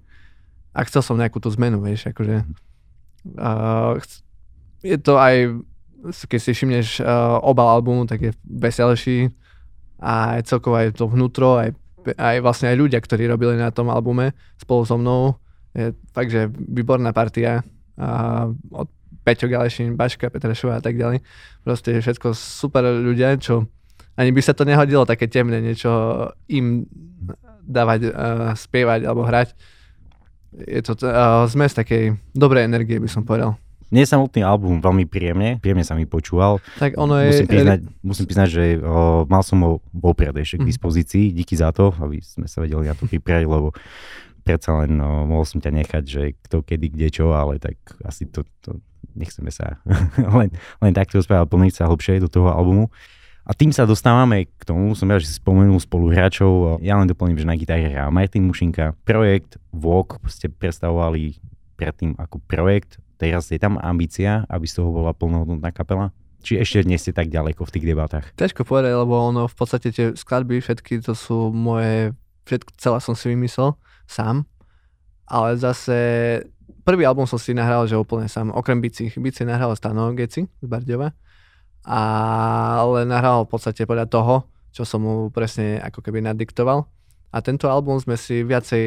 a 0.73 0.85
chcel 0.85 1.01
som 1.01 1.17
nejakú 1.17 1.41
tú 1.41 1.49
zmenu, 1.53 1.81
vieš, 1.81 2.13
akože 2.13 2.45
uh, 3.37 3.97
je 4.85 4.97
to 5.01 5.17
aj, 5.17 5.35
keď 6.29 6.39
si 6.39 6.51
všimneš 6.53 6.87
uh, 7.01 7.41
obal 7.41 7.69
albumu, 7.69 8.05
tak 8.05 8.21
je 8.21 8.31
veselší 8.45 9.33
a 9.97 10.37
aj 10.37 10.49
celkovo 10.49 10.77
aj 10.77 10.97
to 10.97 11.09
vnútro, 11.09 11.57
aj, 11.57 11.73
aj 12.17 12.35
vlastne 12.41 12.69
aj 12.69 12.77
ľudia, 12.77 12.99
ktorí 13.01 13.25
robili 13.25 13.57
na 13.57 13.73
tom 13.73 13.89
albume 13.89 14.37
spolu 14.61 14.85
so 14.85 14.97
mnou, 14.99 15.41
je 15.73 15.97
fakt, 16.13 16.29
výborná 16.53 17.09
partia 17.09 17.65
a 17.97 18.45
od 18.73 18.89
Peťo 19.23 19.47
Galešin, 19.47 19.95
Baška, 19.95 20.27
Petrešová 20.27 20.77
a 20.77 20.83
tak 20.83 20.99
ďalej. 20.99 21.23
Proste 21.63 21.95
všetko 21.95 22.35
super 22.35 22.83
ľudia, 22.83 23.39
čo 23.39 23.71
ani 24.13 24.29
by 24.29 24.41
sa 24.41 24.53
to 24.53 24.63
nehodilo 24.63 25.03
také 25.03 25.25
temné 25.25 25.57
niečo 25.57 25.89
im 26.47 26.85
dávať, 27.63 27.99
uh, 28.07 28.13
spievať 28.53 29.07
alebo 29.07 29.23
hrať. 29.23 29.55
Je 30.53 30.81
to 30.85 30.93
uh, 31.01 31.47
zmes 31.49 31.73
takej 31.73 32.13
dobrej 32.31 32.69
energie, 32.69 33.01
by 33.01 33.09
som 33.09 33.25
povedal. 33.25 33.57
Mne 33.89 34.09
samotný 34.09 34.41
album 34.41 34.81
veľmi 34.81 35.05
príjemne, 35.05 35.61
príjemne 35.61 35.85
sa 35.85 35.93
mi 35.93 36.09
počúval. 36.09 36.57
Tak 36.81 36.97
ono 36.97 37.21
je... 37.21 37.29
Musím 37.29 37.49
priznať, 37.49 37.79
musím 38.01 38.25
priznať 38.25 38.49
že 38.49 38.63
o, 38.81 39.21
mal 39.29 39.45
som 39.45 39.61
ho 39.61 39.71
vopred 39.93 40.33
ešte 40.33 40.57
k 40.57 40.65
Mhm. 40.65 40.69
dispozícii, 40.73 41.25
díky 41.29 41.53
za 41.53 41.69
to, 41.69 41.93
aby 42.01 42.17
sme 42.25 42.49
sa 42.49 42.65
vedeli 42.65 42.89
na 42.89 42.97
to 42.97 43.05
pripraviť, 43.05 43.45
lebo 43.45 43.69
predsa 44.41 44.81
len 44.81 44.97
o, 44.97 45.29
mohol 45.29 45.45
som 45.45 45.61
ťa 45.61 45.69
nechať, 45.69 46.03
že 46.09 46.33
kto 46.41 46.65
kedy 46.65 46.89
kde 46.89 47.07
čo, 47.13 47.37
ale 47.37 47.61
tak 47.61 47.77
asi 48.01 48.25
to, 48.25 48.41
to 48.65 48.81
nechceme 49.13 49.53
sa 49.53 49.77
len, 50.41 50.49
len 50.81 50.93
takto 50.97 51.21
rozprávať, 51.21 51.53
plniť 51.53 51.73
sa 51.77 51.85
hlbšie 51.85 52.17
do 52.17 52.33
toho 52.33 52.49
albumu. 52.49 52.89
A 53.43 53.51
tým 53.51 53.75
sa 53.75 53.83
dostávame 53.83 54.47
k 54.47 54.63
tomu, 54.63 54.95
som 54.95 55.11
rád, 55.11 55.19
že 55.19 55.35
si 55.35 55.35
spomenul 55.35 55.75
spoluhráčov. 55.75 56.79
Ja 56.79 56.95
len 56.95 57.11
doplním, 57.11 57.35
že 57.35 57.43
na 57.43 57.59
gitare 57.59 57.91
hrá 57.91 58.07
Martin 58.07 58.47
Mušinka. 58.47 58.95
Projekt 59.03 59.59
Walk 59.75 60.15
ste 60.31 60.47
predstavovali 60.47 61.43
predtým 61.75 62.15
ako 62.15 62.39
projekt. 62.47 63.03
Teraz 63.19 63.51
je 63.51 63.59
tam 63.59 63.75
ambícia, 63.83 64.47
aby 64.47 64.63
z 64.63 64.79
toho 64.79 64.95
bola 64.95 65.11
plnohodnotná 65.11 65.75
kapela? 65.75 66.15
Či 66.39 66.59
ešte 66.59 66.87
nie 66.87 66.95
ste 66.95 67.11
tak 67.11 67.27
ďaleko 67.27 67.67
v 67.67 67.73
tých 67.75 67.85
debatách? 67.87 68.31
Ťažko 68.39 68.63
povedať, 68.63 68.95
lebo 68.95 69.15
ono 69.15 69.51
v 69.51 69.55
podstate 69.55 69.91
tie 69.91 70.15
skladby 70.15 70.63
všetky 70.63 71.03
to 71.03 71.11
sú 71.11 71.51
moje, 71.51 72.15
všetko, 72.47 72.79
celé 72.79 72.97
som 73.03 73.15
si 73.15 73.31
vymyslel 73.31 73.75
sám, 74.07 74.47
ale 75.27 75.55
zase 75.59 75.95
prvý 76.83 77.07
album 77.07 77.23
som 77.27 77.39
si 77.39 77.55
nahral, 77.55 77.87
že 77.87 77.95
úplne 77.95 78.27
sám, 78.27 78.51
okrem 78.51 78.79
bicí. 78.83 79.07
Bici 79.19 79.47
nahral 79.47 79.75
Stano 79.75 80.11
Geci 80.15 80.47
z 80.47 80.67
Bardiova, 80.67 81.15
ale 81.83 83.03
nahral 83.03 83.43
v 83.43 83.51
podstate 83.51 83.83
podľa 83.83 84.07
toho, 84.07 84.35
čo 84.73 84.87
som 84.87 85.03
mu 85.03 85.13
presne 85.29 85.77
ako 85.83 85.99
keby 86.01 86.23
nadiktoval. 86.23 86.87
A 87.33 87.41
tento 87.41 87.65
album 87.65 87.97
sme 87.97 88.13
si 88.13 88.45
viacej 88.45 88.85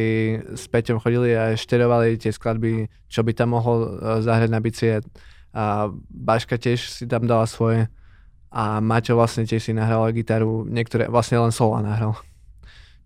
s 0.55 0.71
Peťom 0.71 1.03
chodili 1.03 1.35
a 1.35 1.59
šterovali 1.59 2.15
tie 2.15 2.31
skladby, 2.31 2.87
čo 3.11 3.27
by 3.27 3.33
tam 3.35 3.59
mohol 3.59 3.79
e, 3.83 3.89
zahrať 4.23 4.51
na 4.55 4.63
bicie. 4.63 5.03
A 5.51 5.91
Baška 6.15 6.55
tiež 6.55 6.79
si 6.79 7.11
tam 7.11 7.27
dala 7.27 7.51
svoje 7.51 7.91
a 8.55 8.79
Maťo 8.79 9.19
vlastne 9.19 9.45
tiež 9.45 9.67
si 9.67 9.73
nahral 9.75 10.07
gitaru, 10.15 10.63
niektoré 10.63 11.11
vlastne 11.11 11.43
len 11.43 11.51
sola 11.51 11.83
nahral. 11.83 12.15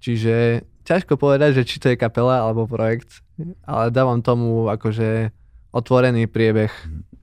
Čiže 0.04 0.64
ťažko 0.85 1.16
povedať, 1.16 1.61
že 1.61 1.66
či 1.68 1.76
to 1.80 1.88
je 1.92 1.97
kapela 1.97 2.44
alebo 2.44 2.68
projekt, 2.68 3.25
ale 3.64 3.88
dávam 3.88 4.20
tomu 4.20 4.68
akože 4.68 5.32
otvorený 5.73 6.28
priebeh. 6.28 6.73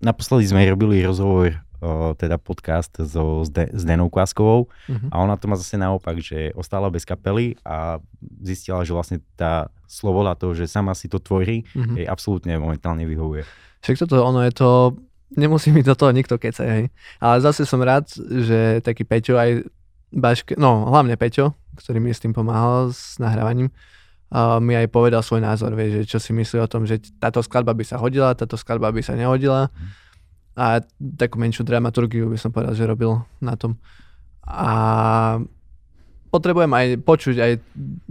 Naposledy 0.01 0.49
sme 0.49 0.65
robili 0.65 1.05
rozhovor, 1.05 1.61
teda 2.17 2.41
podcast 2.41 2.89
so, 3.05 3.45
s, 3.45 3.49
De, 3.49 3.69
s 3.69 3.85
Denou 3.85 4.09
Kváskovou 4.09 4.65
Mhm. 4.89 5.07
a 5.13 5.15
ona 5.21 5.37
to 5.37 5.45
má 5.45 5.55
zase 5.55 5.77
naopak, 5.77 6.17
že 6.17 6.49
ostala 6.57 6.89
bez 6.89 7.05
kapely 7.05 7.53
a 7.61 8.01
zistila, 8.41 8.81
že 8.81 8.97
vlastne 8.97 9.17
tá 9.37 9.69
sloboda 9.85 10.33
toho, 10.33 10.57
že 10.57 10.65
sama 10.65 10.97
si 10.97 11.05
to 11.05 11.21
tvorí, 11.21 11.61
Mhm. 11.77 11.95
jej 12.01 12.07
absolútne 12.09 12.57
momentálne 12.57 13.05
vyhovuje. 13.05 13.45
Však 13.85 14.09
toto, 14.09 14.25
ono 14.25 14.41
je 14.41 14.51
to, 14.51 14.97
nemusí 15.37 15.69
mi 15.69 15.85
do 15.85 15.93
toho 15.93 16.09
nikto 16.09 16.41
kecať, 16.41 16.67
hej. 16.67 16.83
Ale 17.21 17.35
zase 17.39 17.61
som 17.63 17.77
rád, 17.77 18.09
že 18.17 18.81
taký 18.81 19.05
Peťo 19.05 19.37
aj 19.37 19.69
Baške, 20.09 20.55
no 20.57 20.87
hlavne 20.87 21.13
Peťo, 21.13 21.53
ktorý 21.77 21.99
mi 22.01 22.09
s 22.09 22.23
tým 22.23 22.33
pomáhal 22.33 22.89
s 22.89 23.19
nahrávaním, 23.21 23.69
uh, 24.33 24.57
mi 24.57 24.73
aj 24.73 24.87
povedal 24.89 25.21
svoj 25.21 25.45
názor, 25.45 25.75
vie, 25.75 26.01
že 26.01 26.09
čo 26.09 26.17
si 26.17 26.33
myslí 26.33 26.57
o 26.63 26.71
tom, 26.71 26.87
že 26.87 26.97
táto 27.21 27.43
skladba 27.43 27.75
by 27.75 27.83
sa 27.85 27.99
hodila, 28.01 28.33
táto 28.33 28.57
skladba 28.57 28.89
by 28.89 29.03
sa 29.03 29.13
nehodila 29.13 29.69
a 30.57 30.81
takú 30.97 31.37
menšiu 31.37 31.61
dramaturgiu 31.61 32.33
by 32.33 32.37
som 32.41 32.49
povedal, 32.49 32.73
že 32.73 32.89
robil 32.89 33.13
na 33.37 33.53
tom. 33.53 33.77
A 34.41 35.37
potrebujem 36.33 36.73
aj 36.73 36.87
počuť 37.05 37.35
aj 37.37 37.51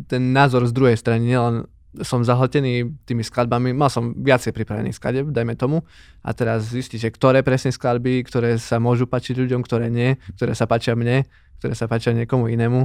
ten 0.06 0.30
názor 0.30 0.62
z 0.70 0.72
druhej 0.72 0.94
strany, 0.94 1.34
nielen 1.34 1.66
som 2.04 2.20
zahltený 2.20 2.92
tými 3.08 3.24
skladbami, 3.24 3.72
mal 3.72 3.88
som 3.88 4.12
viacej 4.12 4.52
pripravených 4.52 5.00
skladeb, 5.00 5.32
dajme 5.32 5.56
tomu, 5.56 5.80
a 6.20 6.30
teraz 6.36 6.68
zistiť, 6.68 7.08
že 7.08 7.10
ktoré 7.10 7.40
presne 7.40 7.72
skladby, 7.72 8.20
ktoré 8.28 8.60
sa 8.60 8.76
môžu 8.76 9.08
páčiť 9.08 9.32
ľuďom, 9.40 9.64
ktoré 9.64 9.88
nie, 9.88 10.20
ktoré 10.36 10.52
sa 10.52 10.68
páčia 10.68 10.92
mne, 10.92 11.24
ktoré 11.58 11.72
sa 11.72 11.88
páčia 11.88 12.12
niekomu 12.12 12.52
inému. 12.52 12.84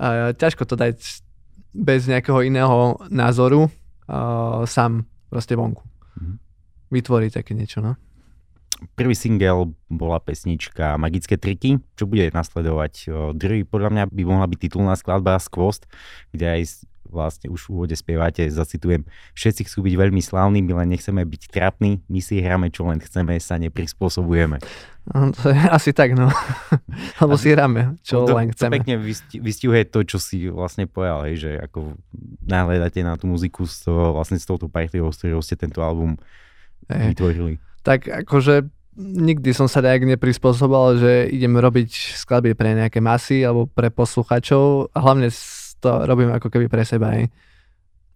A 0.00 0.32
ťažko 0.32 0.64
to 0.64 0.80
dať 0.80 0.96
bez 1.76 2.08
nejakého 2.08 2.40
iného 2.40 2.96
názoru 3.12 3.68
a 4.08 4.64
sám 4.64 5.04
proste 5.28 5.52
vonku. 5.56 5.84
Mhm. 6.16 6.34
Vytvoriť 6.92 7.30
také 7.36 7.52
niečo, 7.52 7.84
no. 7.84 8.00
Prvý 8.98 9.14
single 9.14 9.74
bola 9.86 10.18
pesnička 10.18 10.98
Magické 10.98 11.38
triky, 11.38 11.78
čo 11.94 12.08
bude 12.08 12.30
nasledovať. 12.32 13.08
Druhý 13.36 13.62
podľa 13.62 13.90
mňa 13.92 14.04
by 14.10 14.22
mohla 14.26 14.46
byť 14.48 14.58
titulná 14.58 14.94
skladba 14.98 15.38
Skvost, 15.38 15.86
kde 16.34 16.60
aj 16.60 16.86
vlastne 17.12 17.52
už 17.52 17.68
v 17.68 17.70
úvode 17.76 17.92
spievate, 17.92 18.48
zacitujem, 18.48 19.04
všetci 19.36 19.68
chcú 19.68 19.84
byť 19.84 19.94
veľmi 20.00 20.22
slávni, 20.24 20.64
my 20.64 20.82
len 20.82 20.96
nechceme 20.96 21.20
byť 21.22 21.42
trapní, 21.52 22.00
my 22.08 22.20
si 22.24 22.40
hráme 22.40 22.72
čo 22.72 22.88
len 22.88 22.98
chceme, 22.98 23.36
sa 23.36 23.60
neprispôsobujeme. 23.60 24.56
No, 25.12 25.34
to 25.36 25.52
je 25.52 25.60
asi 25.68 25.92
tak, 25.92 26.16
no. 26.16 26.32
Lebo 27.20 27.36
si 27.36 27.52
hráme, 27.52 28.00
čo 28.00 28.24
to, 28.24 28.32
len 28.32 28.48
chceme. 28.56 28.72
To 28.72 28.76
pekne 28.80 28.94
vystihuje 29.36 29.84
to, 29.84 30.00
čo 30.08 30.16
si 30.16 30.48
vlastne 30.48 30.88
povedal, 30.88 31.28
hej, 31.28 31.36
že 31.36 31.50
ako 31.60 32.00
nahľadáte 32.48 33.04
na 33.04 33.20
tú 33.20 33.28
muziku 33.28 33.68
s, 33.68 33.84
to, 33.84 33.92
vlastne 33.92 34.40
s 34.40 34.48
touto 34.48 34.72
partiou, 34.72 35.12
s 35.12 35.20
ktorou 35.20 35.44
ste 35.44 35.60
tento 35.60 35.84
album 35.84 36.16
vytvorili. 36.88 37.60
Tak 37.82 38.06
akože 38.06 38.66
nikdy 38.98 39.50
som 39.56 39.66
sa 39.66 39.80
nejak 39.80 40.04
neprispôsoboval, 40.16 41.00
že 41.00 41.12
idem 41.32 41.56
robiť 41.56 42.18
skladby 42.20 42.52
pre 42.54 42.76
nejaké 42.76 43.00
masy 43.00 43.42
alebo 43.42 43.66
pre 43.66 43.88
posluchačov. 43.88 44.92
Hlavne 44.92 45.32
to 45.82 45.90
robím 46.06 46.30
ako 46.30 46.52
keby 46.52 46.70
pre 46.70 46.86
seba. 46.86 47.18
Aj. 47.18 47.24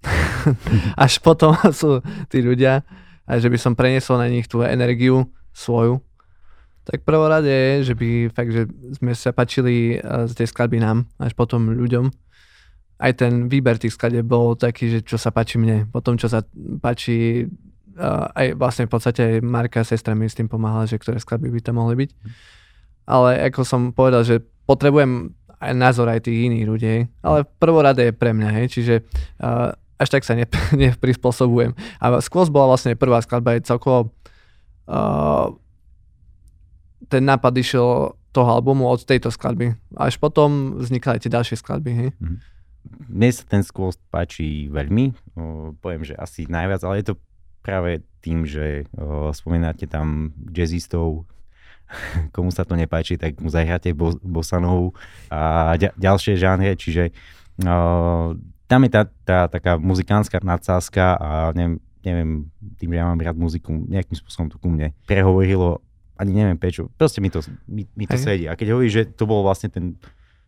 Až 1.04 1.18
potom 1.25 1.56
sú 1.80 2.04
tí 2.30 2.44
ľudia, 2.44 2.87
a 3.26 3.42
že 3.42 3.50
by 3.50 3.58
som 3.58 3.75
preniesol 3.75 4.23
na 4.23 4.30
nich 4.30 4.46
tú 4.46 4.62
energiu 4.62 5.26
svoju. 5.50 5.99
Tak 6.87 7.02
prvorade 7.02 7.50
je, 7.50 7.90
že 7.90 7.94
by 7.99 8.30
fakt, 8.30 8.54
že 8.54 8.70
sme 8.94 9.11
sa 9.18 9.35
pačili 9.35 9.99
z 9.99 10.32
tej 10.38 10.46
skladby 10.46 10.78
nám, 10.78 11.11
až 11.18 11.35
potom 11.35 11.75
ľuďom. 11.75 12.06
Aj 13.02 13.12
ten 13.18 13.50
výber 13.50 13.75
tých 13.82 13.99
skladeb 13.99 14.23
bol 14.23 14.54
taký, 14.54 14.88
že 14.88 14.99
čo 15.02 15.18
sa 15.18 15.35
páči 15.35 15.58
mne. 15.58 15.90
Potom, 15.90 16.14
čo 16.14 16.30
sa 16.30 16.46
páči 16.78 17.50
aj 18.37 18.47
vlastne 18.61 18.85
v 18.87 18.93
podstate 18.93 19.21
aj 19.21 19.35
Marka, 19.45 19.81
sestra 19.83 20.12
mi 20.12 20.29
s 20.29 20.37
tým 20.37 20.47
pomáhala, 20.47 20.85
že 20.85 21.00
ktoré 21.00 21.17
skladby 21.17 21.49
by 21.49 21.61
tam 21.65 21.81
mohli 21.81 22.07
byť. 22.07 22.11
Ale 23.07 23.41
ako 23.49 23.62
som 23.62 23.81
povedal, 23.97 24.26
že 24.26 24.43
potrebujem 24.67 25.33
aj 25.57 25.73
názor 25.73 26.11
aj 26.12 26.29
tých 26.29 26.53
iných 26.53 26.67
ľudí, 26.69 26.95
ale 27.25 27.49
prvorade 27.57 28.05
je 28.05 28.12
pre 28.12 28.37
mňa, 28.37 28.49
hej, 28.61 28.67
čiže 28.76 28.95
uh, 29.41 29.73
až 29.97 30.09
tak 30.12 30.23
sa 30.29 30.37
neprispôsobujem. 30.76 31.73
A 32.00 32.21
Squash 32.21 32.53
bola 32.53 32.76
vlastne 32.76 32.99
prvá 32.99 33.25
skladba, 33.25 33.57
je 33.57 33.65
celkovo 33.65 34.12
uh, 34.91 35.49
ten 37.09 37.23
nápad 37.25 37.53
išiel 37.57 38.12
toho 38.37 38.50
albumu 38.53 38.85
od 38.85 39.00
tejto 39.00 39.33
skladby. 39.33 39.73
Až 39.97 40.21
potom 40.21 40.76
vznikali 40.76 41.17
tie 41.17 41.33
ďalšie 41.33 41.57
skladby, 41.57 41.93
hej. 41.97 42.11
Mm. 42.21 42.38
Mne 43.11 43.31
sa 43.33 43.43
ten 43.49 43.62
Squash 43.65 43.99
páči 44.12 44.69
veľmi, 44.69 45.35
o, 45.35 45.73
poviem, 45.81 46.07
že 46.07 46.15
asi 46.15 46.47
najviac, 46.47 46.85
ale 46.87 47.03
je 47.03 47.07
to 47.11 47.15
práve 47.66 48.06
tým, 48.23 48.46
že 48.46 48.87
o, 48.94 49.35
spomínate 49.35 49.90
tam 49.90 50.30
jazzistov, 50.54 51.26
komu 52.35 52.54
sa 52.54 52.62
to 52.62 52.78
nepáči, 52.78 53.18
tak 53.18 53.42
mu 53.42 53.50
zahráte 53.50 53.90
bo, 53.90 54.14
bosanovú 54.23 54.94
a 55.26 55.75
ďa, 55.75 55.90
ďalšie 55.99 56.38
žánre, 56.38 56.78
čiže 56.78 57.11
uh, 57.62 58.35
tam 58.66 58.80
je 58.87 58.90
tá, 58.90 59.02
tá 59.26 59.38
taká 59.46 59.78
muzikánska 59.78 60.42
nadsázka 60.42 61.18
a 61.18 61.30
neviem, 61.54 61.78
neviem, 62.02 62.30
tým, 62.78 62.90
že 62.94 62.99
ja 62.99 63.06
mám 63.06 63.23
rád 63.23 63.38
muziku, 63.38 63.70
nejakým 63.70 64.18
spôsobom 64.18 64.50
to 64.50 64.58
ku 64.58 64.70
mne 64.70 64.90
prehovorilo, 65.06 65.82
ani 66.18 66.32
neviem 66.35 66.58
prečo, 66.58 66.90
proste 66.99 67.23
mi 67.23 67.30
to, 67.30 67.42
mi, 67.70 67.87
mi 67.94 68.06
to 68.08 68.18
sedí. 68.18 68.50
A 68.50 68.58
keď 68.58 68.75
hovorí, 68.75 68.90
že 68.90 69.06
to 69.06 69.28
bol 69.28 69.46
vlastne 69.46 69.70
ten 69.70 69.94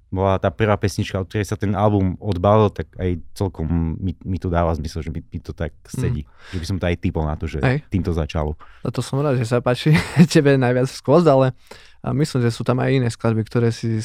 bola 0.08 0.40
tá 0.40 0.48
prvá 0.48 0.72
pesnička, 0.80 1.20
od 1.20 1.28
ktorej 1.28 1.44
sa 1.52 1.60
ten 1.60 1.76
album 1.76 2.16
odbalil, 2.16 2.72
tak 2.72 2.88
aj 2.96 3.20
celkom 3.36 3.96
mi, 4.00 4.16
mi 4.24 4.40
to 4.40 4.48
dáva 4.48 4.72
zmysel, 4.72 5.04
že 5.04 5.12
mi, 5.12 5.20
mi 5.20 5.36
to 5.36 5.52
tak 5.52 5.76
sedí. 5.84 6.24
Mm. 6.24 6.28
Že 6.56 6.58
by 6.58 6.66
som 6.66 6.76
to 6.80 6.84
aj 6.88 6.96
typol 6.96 7.24
na 7.28 7.36
to, 7.36 7.44
že 7.44 7.60
aj. 7.60 7.84
týmto 7.92 8.16
začalo. 8.16 8.56
No 8.80 8.88
to 8.88 9.04
som 9.04 9.20
rád, 9.20 9.36
že 9.36 9.44
sa 9.44 9.60
páči 9.60 9.92
tebe 10.32 10.56
najviac 10.56 10.88
skôr, 10.88 11.20
ale 11.28 11.52
a 12.00 12.16
myslím, 12.16 12.40
že 12.40 12.54
sú 12.56 12.64
tam 12.64 12.80
aj 12.80 12.90
iné 12.94 13.08
skladby, 13.12 13.44
ktoré 13.44 13.68
si, 13.68 14.00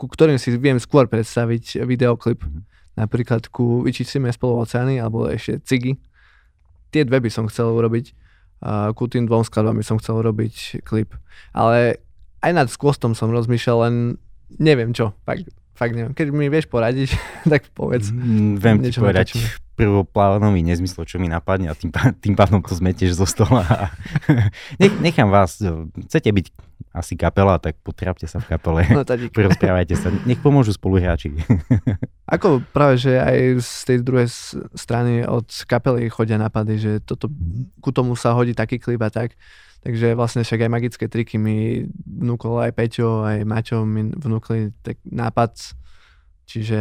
ku 0.00 0.08
ktorým 0.08 0.40
si 0.40 0.54
viem 0.56 0.80
skôr 0.80 1.04
predstaviť 1.04 1.84
videoklip. 1.84 2.40
Mm. 2.40 2.64
Napríklad 2.96 3.52
ku 3.52 3.84
Vyčistíme 3.84 4.32
spolu 4.32 4.64
oceány, 4.64 4.96
alebo 4.96 5.28
ešte 5.28 5.60
Cigy. 5.60 5.92
Tie 6.88 7.04
dve 7.04 7.20
by 7.20 7.30
som 7.30 7.44
chcel 7.52 7.68
urobiť. 7.68 8.16
A 8.64 8.90
ku 8.96 9.06
tým 9.06 9.28
dvom 9.28 9.44
skladbám 9.46 9.76
by 9.76 9.84
som 9.86 10.00
chcel 10.00 10.18
urobiť 10.18 10.82
klip. 10.82 11.14
Ale 11.54 12.00
aj 12.42 12.52
nad 12.54 12.66
skôstom 12.70 13.14
som 13.14 13.30
rozmýšľal, 13.30 13.78
len 13.86 13.94
neviem 14.56 14.96
čo, 14.96 15.12
fakt, 15.28 15.44
fakt 15.76 15.92
neviem. 15.92 16.16
Keď 16.16 16.26
mi 16.32 16.48
vieš 16.48 16.72
poradiť, 16.72 17.12
tak 17.52 17.68
povedz. 17.76 18.08
Mm, 18.08 18.56
viem 18.56 18.76
ti 18.80 18.96
povedať 18.96 19.36
prvoplánový 19.78 20.66
nezmyslo, 20.66 21.06
čo 21.06 21.22
mi 21.22 21.30
napadne 21.30 21.70
a 21.70 21.78
tým, 21.78 21.94
tým 21.94 22.34
pádom 22.34 22.58
to 22.58 22.74
zmetieš 22.74 23.14
zo 23.14 23.26
stola. 23.30 23.62
Nech, 24.82 24.98
nechám 24.98 25.30
vás, 25.30 25.62
chcete 26.10 26.34
byť 26.34 26.46
asi 26.90 27.14
kapela, 27.14 27.62
tak 27.62 27.78
potrápte 27.86 28.26
sa 28.26 28.42
v 28.42 28.58
kapele. 28.58 28.82
No, 28.90 29.06
Rozprávajte 29.46 29.94
sa, 29.94 30.10
nech 30.26 30.42
pomôžu 30.42 30.74
spoluhráči. 30.74 31.30
Ako 32.26 32.58
práve, 32.74 32.98
že 32.98 33.22
aj 33.22 33.62
z 33.62 33.70
tej 33.86 33.98
druhej 34.02 34.28
strany 34.74 35.22
od 35.22 35.46
kapely 35.46 36.10
chodia 36.10 36.42
nápady, 36.42 36.74
že 36.82 36.92
toto, 37.06 37.30
ku 37.78 37.94
tomu 37.94 38.18
sa 38.18 38.34
hodí 38.34 38.58
taký 38.58 38.82
klip 38.82 38.98
a 39.06 39.14
tak. 39.14 39.38
Takže 39.78 40.18
vlastne 40.18 40.42
však 40.42 40.66
aj 40.66 40.70
magické 40.70 41.06
triky 41.06 41.38
mi 41.38 41.86
vnúkol 42.02 42.58
aj 42.66 42.74
Peťo, 42.74 43.22
aj 43.22 43.46
Maťo 43.46 43.86
mi 43.86 44.10
vnúkli 44.10 44.74
tak 44.82 44.98
nápad, 45.06 45.54
čiže 46.50 46.80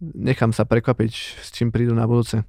nechám 0.00 0.52
sa 0.52 0.68
prekvapiť, 0.68 1.12
s 1.40 1.48
čím 1.52 1.72
prídu 1.72 1.96
na 1.96 2.04
budúce. 2.04 2.44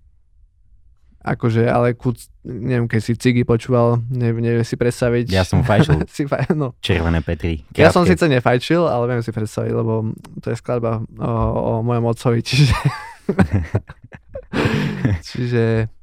Akože, 1.21 1.69
ale 1.69 1.93
ku, 1.93 2.17
neviem, 2.41 2.89
keď 2.89 3.01
si 3.05 3.13
Cigy 3.13 3.45
počúval, 3.45 4.01
neviem, 4.09 4.41
neviem 4.41 4.65
si 4.65 4.73
predstaviť. 4.73 5.29
Ja 5.29 5.45
som 5.45 5.61
fajčil. 5.61 6.01
si 6.17 6.25
faj, 6.25 6.49
no. 6.57 6.73
Červené 6.81 7.21
Petri. 7.21 7.61
Krátke. 7.69 7.77
Ja 7.77 7.93
som 7.93 8.09
síce 8.09 8.25
nefajčil, 8.25 8.89
ale 8.89 9.05
viem 9.05 9.21
si 9.21 9.29
predstaviť, 9.29 9.69
lebo 9.69 10.17
to 10.41 10.49
je 10.49 10.57
skladba 10.57 11.05
o, 11.21 11.31
o 11.61 11.71
mojom 11.85 12.09
otcovi, 12.09 12.41
čiže... 12.41 12.73
čiže... 15.29 15.93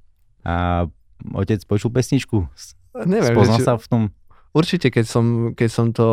A 0.46 0.86
otec 1.34 1.60
počul 1.66 1.90
pesničku? 1.90 2.46
Neviem, 2.94 3.34
Spoznal 3.34 3.58
či... 3.60 3.66
sa 3.66 3.74
v 3.76 3.86
tom? 3.88 4.02
Určite, 4.56 4.88
keď 4.88 5.04
som, 5.04 5.24
keď 5.52 5.68
som 5.70 5.86
to, 5.92 6.08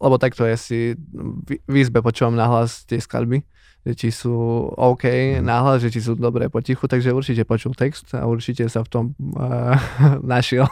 lebo 0.00 0.16
takto 0.16 0.48
ja 0.48 0.56
si 0.56 0.96
v, 0.96 1.60
izbe 1.68 2.00
počúvam 2.00 2.32
nahlas 2.32 2.88
tie 2.88 2.96
skladby, 2.96 3.44
že 3.86 3.92
či 3.94 4.08
sú 4.10 4.34
OK 4.74 5.06
mm. 5.06 5.44
nahlas, 5.44 5.84
že 5.84 5.92
či 5.94 6.00
sú 6.02 6.18
dobré 6.18 6.50
potichu, 6.50 6.88
takže 6.88 7.14
určite 7.14 7.46
počul 7.46 7.76
text 7.76 8.10
a 8.16 8.26
určite 8.26 8.66
sa 8.66 8.82
v 8.82 8.88
tom 8.90 9.04
uh, 9.36 9.76
našiel. 10.26 10.66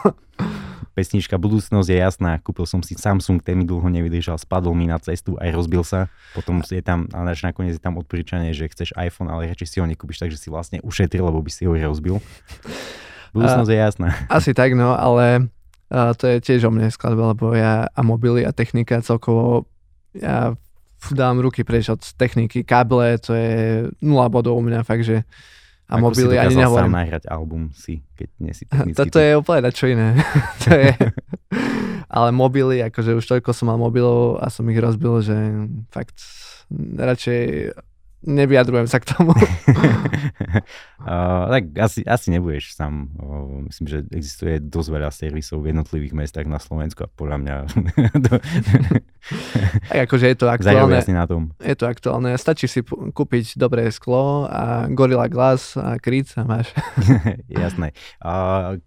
Pesnička 0.97 1.35
Budúcnosť 1.35 1.87
je 1.91 1.97
jasná, 1.99 2.39
kúpil 2.39 2.63
som 2.67 2.79
si 2.79 2.95
Samsung, 2.95 3.43
ten 3.43 3.59
mi 3.59 3.67
dlho 3.67 3.87
nevydržal, 3.87 4.39
spadol 4.39 4.75
mi 4.75 4.87
na 4.87 4.95
cestu, 4.95 5.35
aj 5.39 5.51
rozbil 5.51 5.83
sa, 5.83 6.07
potom 6.31 6.63
je 6.63 6.79
tam, 6.79 7.07
ale 7.11 7.35
nakoniec 7.35 7.75
je 7.75 7.83
tam 7.83 7.99
odporúčanie, 7.99 8.55
že 8.55 8.71
chceš 8.71 8.95
iPhone, 8.95 9.27
ale 9.27 9.51
radšej 9.51 9.67
si 9.67 9.77
ho 9.83 9.85
nekúpiš, 9.87 10.23
takže 10.23 10.39
si 10.39 10.47
vlastne 10.47 10.79
ušetril, 10.83 11.23
lebo 11.23 11.43
by 11.43 11.51
si 11.51 11.67
ho 11.67 11.75
rozbil. 11.75 12.19
Budúcnosť 13.35 13.71
je 13.71 13.79
jasná. 13.79 14.09
Asi 14.37 14.55
tak, 14.55 14.71
no, 14.73 14.95
ale 14.95 15.51
uh, 15.91 16.15
to 16.15 16.31
je 16.31 16.37
tiež 16.39 16.65
o 16.67 16.71
mne 16.71 16.87
skladba, 16.87 17.35
lebo 17.35 17.51
ja 17.51 17.91
a 17.91 17.99
mobily 17.99 18.47
a 18.47 18.55
technika 18.55 19.03
celkovo, 19.03 19.67
ja 20.15 20.55
dám 21.11 21.43
ruky 21.43 21.67
preč 21.67 21.91
od 21.91 22.01
techniky, 22.15 22.63
káble, 22.63 23.19
to 23.19 23.35
je 23.35 23.53
nula 23.99 24.31
bodov 24.31 24.57
u 24.57 24.63
mňa, 24.63 24.87
fakt, 24.87 25.05
že 25.05 25.27
a 25.85 26.01
Ako 26.01 26.09
mobily 26.09 26.33
ani 26.41 26.57
nehovorím. 26.57 26.89
sám 26.89 26.97
nahrať 26.97 27.23
album 27.29 27.69
si, 27.77 28.01
keď 28.17 28.29
nie 28.41 28.53
si 28.57 28.65
technický. 28.65 28.97
Toto 28.97 29.21
je 29.21 29.31
úplne 29.37 29.69
čo 29.69 29.85
iné. 29.85 30.17
to 30.65 30.73
je, 30.73 30.89
ale 32.09 32.29
mobily, 32.33 32.81
akože 32.89 33.13
už 33.13 33.21
toľko 33.21 33.53
som 33.53 33.69
mal 33.69 33.77
mobilov 33.77 34.41
a 34.41 34.49
som 34.49 34.65
ich 34.65 34.81
rozbil, 34.81 35.21
že 35.21 35.37
fakt 35.93 36.17
radšej 36.97 37.69
nevyjadrujem 38.23 38.87
sa 38.87 39.03
k 39.03 39.11
tomu. 39.11 39.35
uh, 41.03 41.45
tak 41.49 41.63
asi, 41.77 42.01
asi 42.05 42.27
nebudeš 42.31 42.73
sám. 42.73 43.11
Uh, 43.17 43.67
myslím, 43.67 43.85
že 43.87 43.97
existuje 44.11 44.59
dosť 44.61 44.89
veľa 44.89 45.09
servisov 45.11 45.61
v 45.63 45.75
jednotlivých 45.75 46.13
mestách 46.15 46.47
na 46.47 46.59
Slovensku 46.61 47.05
a 47.05 47.09
podľa 47.11 47.37
mňa... 47.41 47.55
tak 49.89 49.99
akože 50.09 50.25
je 50.31 50.37
to 50.37 50.47
aktuálne. 50.49 51.01
na 51.01 51.25
tom. 51.25 51.51
Je 51.59 51.75
to 51.75 51.85
aktuálne. 51.89 52.31
Stačí 52.37 52.69
si 52.69 52.81
kúpiť 52.87 53.57
dobré 53.59 53.89
sklo 53.91 54.47
a 54.47 54.87
Gorilla 54.91 55.27
Glass 55.27 55.75
a 55.77 55.97
kryt 55.99 56.31
a 56.37 56.43
máš. 56.45 56.71
Jasné. 57.49 57.91
Uh, 58.21 58.79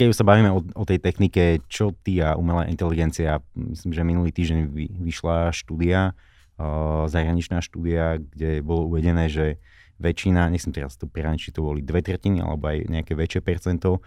keď 0.00 0.16
sa 0.16 0.24
bavíme 0.24 0.48
o, 0.48 0.64
o 0.64 0.84
tej 0.88 0.96
technike, 0.96 1.60
čo 1.68 1.92
ty 1.92 2.24
a 2.24 2.32
umelá 2.32 2.64
inteligencia, 2.72 3.44
myslím, 3.52 3.92
že 3.92 4.00
minulý 4.00 4.30
týždeň 4.32 4.58
vy, 4.72 4.88
vyšla 4.96 5.52
štúdia, 5.52 6.16
zahraničná 7.08 7.64
štúdia, 7.64 8.20
kde 8.20 8.60
bolo 8.60 8.90
uvedené, 8.90 9.32
že 9.32 9.60
väčšina, 10.00 10.48
nechcem 10.48 10.72
teraz 10.72 10.96
to 10.96 11.04
prirániť, 11.04 11.40
či 11.40 11.52
to 11.52 11.60
boli 11.60 11.84
dve 11.84 12.00
tretiny 12.00 12.40
alebo 12.40 12.72
aj 12.72 12.88
nejaké 12.88 13.12
väčšie 13.12 13.44
percento 13.44 14.00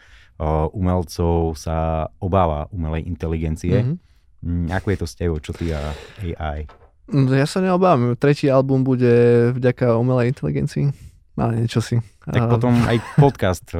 umelcov 0.74 1.53
sa 1.53 2.10
obáva 2.17 2.65
umelej 2.74 3.05
inteligencie. 3.05 3.86
Mm-hmm. 3.86 4.74
Ako 4.74 4.88
je 4.89 4.98
to 4.98 5.07
s 5.07 5.13
tebou, 5.13 5.38
čo 5.38 5.53
ty 5.53 5.69
a 5.69 5.93
AI? 6.17 6.65
No, 7.13 7.29
ja 7.29 7.45
sa 7.45 7.62
neobávam. 7.62 8.17
Tretí 8.17 8.50
album 8.50 8.81
bude 8.81 9.53
vďaka 9.53 9.93
umelej 10.01 10.33
inteligencii. 10.33 10.89
Ale 11.38 11.65
niečo 11.65 11.81
si. 11.81 11.98
Tak 12.25 12.45
potom 12.50 12.74
aj 12.86 12.98
podcast 13.17 13.65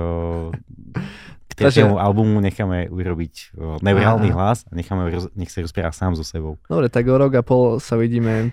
k 1.54 1.70
tretiemu 1.70 2.02
albumu 2.02 2.42
necháme 2.42 2.90
urobiť 2.90 3.54
neurálny 3.86 4.34
hlas 4.34 4.66
a 4.68 4.74
necháme, 4.74 5.06
nech 5.38 5.54
sa 5.54 5.62
rozpráva 5.62 5.94
sám 5.94 6.18
so 6.18 6.26
sebou. 6.26 6.58
Dobre, 6.66 6.90
tak 6.90 7.06
o 7.06 7.14
rok 7.14 7.38
a 7.38 7.46
pol 7.46 7.78
sa 7.78 7.94
vidíme, 7.94 8.50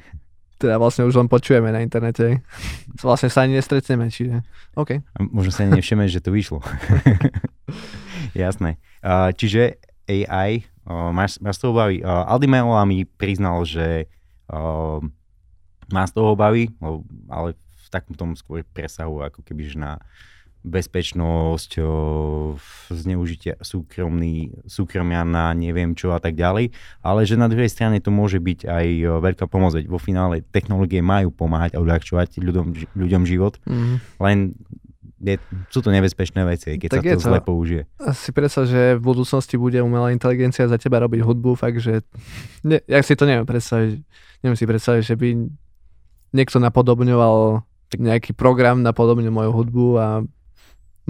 teda 0.61 0.77
vlastne 0.77 1.09
už 1.09 1.17
len 1.17 1.29
počujeme 1.33 1.73
na 1.73 1.81
internete. 1.81 2.45
Vlastne 3.01 3.33
sa 3.33 3.49
ani 3.49 3.57
nestretneme, 3.57 4.13
čiže 4.13 4.45
OK. 4.77 5.01
A 5.01 5.19
možno 5.25 5.57
sa 5.57 5.65
ani 5.65 5.81
nevšeme, 5.81 6.05
že 6.05 6.21
to 6.21 6.29
vyšlo. 6.29 6.61
Jasné. 8.37 8.77
Uh, 9.01 9.33
čiže 9.33 9.81
AI, 10.05 10.69
uh, 10.85 11.09
máš, 11.17 11.41
máš 11.41 11.57
z 11.57 11.61
toho 11.65 11.73
obavy. 11.73 12.05
Uh, 12.05 12.29
Aldi 12.29 12.49
Meola 12.53 12.85
mi 12.85 13.09
priznal, 13.09 13.65
že 13.65 14.05
uh, 14.53 15.01
má 15.89 16.05
z 16.05 16.13
toho 16.13 16.37
obavy, 16.37 16.69
ale 17.33 17.57
v 17.57 17.87
takom 17.89 18.13
tom 18.13 18.37
skôr 18.37 18.61
presahu, 18.63 19.25
ako 19.25 19.41
keby 19.41 19.73
na 19.75 19.97
bezpečnosť, 20.61 21.81
zneužitia 22.93 23.57
súkromný, 23.65 24.53
súkromia 24.69 25.25
na 25.25 25.57
neviem 25.57 25.97
čo 25.97 26.13
a 26.13 26.21
tak 26.21 26.37
ďalej, 26.37 26.77
ale 27.01 27.21
že 27.25 27.41
na 27.41 27.49
druhej 27.49 27.73
strane 27.73 27.97
to 28.05 28.13
môže 28.13 28.37
byť 28.37 28.69
aj 28.69 28.87
veľká 29.25 29.45
pomoc, 29.49 29.73
veď 29.73 29.89
vo 29.89 29.97
finále 29.97 30.45
technológie 30.53 31.01
majú 31.01 31.33
pomáhať 31.33 31.77
a 31.77 31.83
uľahčovať 31.83 32.45
ľuďom, 32.45 32.67
ľuďom 32.93 33.23
život, 33.25 33.57
mm. 33.65 34.21
len 34.21 34.53
je, 35.21 35.37
sú 35.69 35.85
to 35.85 35.93
nebezpečné 35.93 36.45
veci, 36.49 36.81
keď 36.81 36.89
tak 36.89 37.05
sa 37.05 37.13
to, 37.13 37.21
to 37.21 37.29
zle 37.29 37.41
použije. 37.45 37.83
Si 38.17 38.33
predstav, 38.33 38.65
že 38.65 38.97
v 38.97 39.03
budúcnosti 39.05 39.61
bude 39.61 39.77
umelá 39.85 40.17
inteligencia 40.17 40.65
za 40.65 40.81
teba 40.81 41.01
robiť 41.05 41.21
hudbu, 41.21 41.61
fakt, 41.61 41.81
že 41.85 42.01
ne, 42.65 42.81
ja 42.89 43.05
si 43.05 43.13
to 43.17 43.29
neviem 43.29 43.45
predstaviť, 43.45 44.01
neviem 44.41 44.57
si 44.57 44.65
predstaviť, 44.65 45.03
že 45.05 45.15
by 45.21 45.29
niekto 46.33 46.57
napodobňoval 46.57 47.65
nejaký 47.91 48.33
program 48.39 48.87
napodobňoval 48.87 49.35
moju 49.35 49.51
hudbu 49.51 49.87
a 49.99 50.07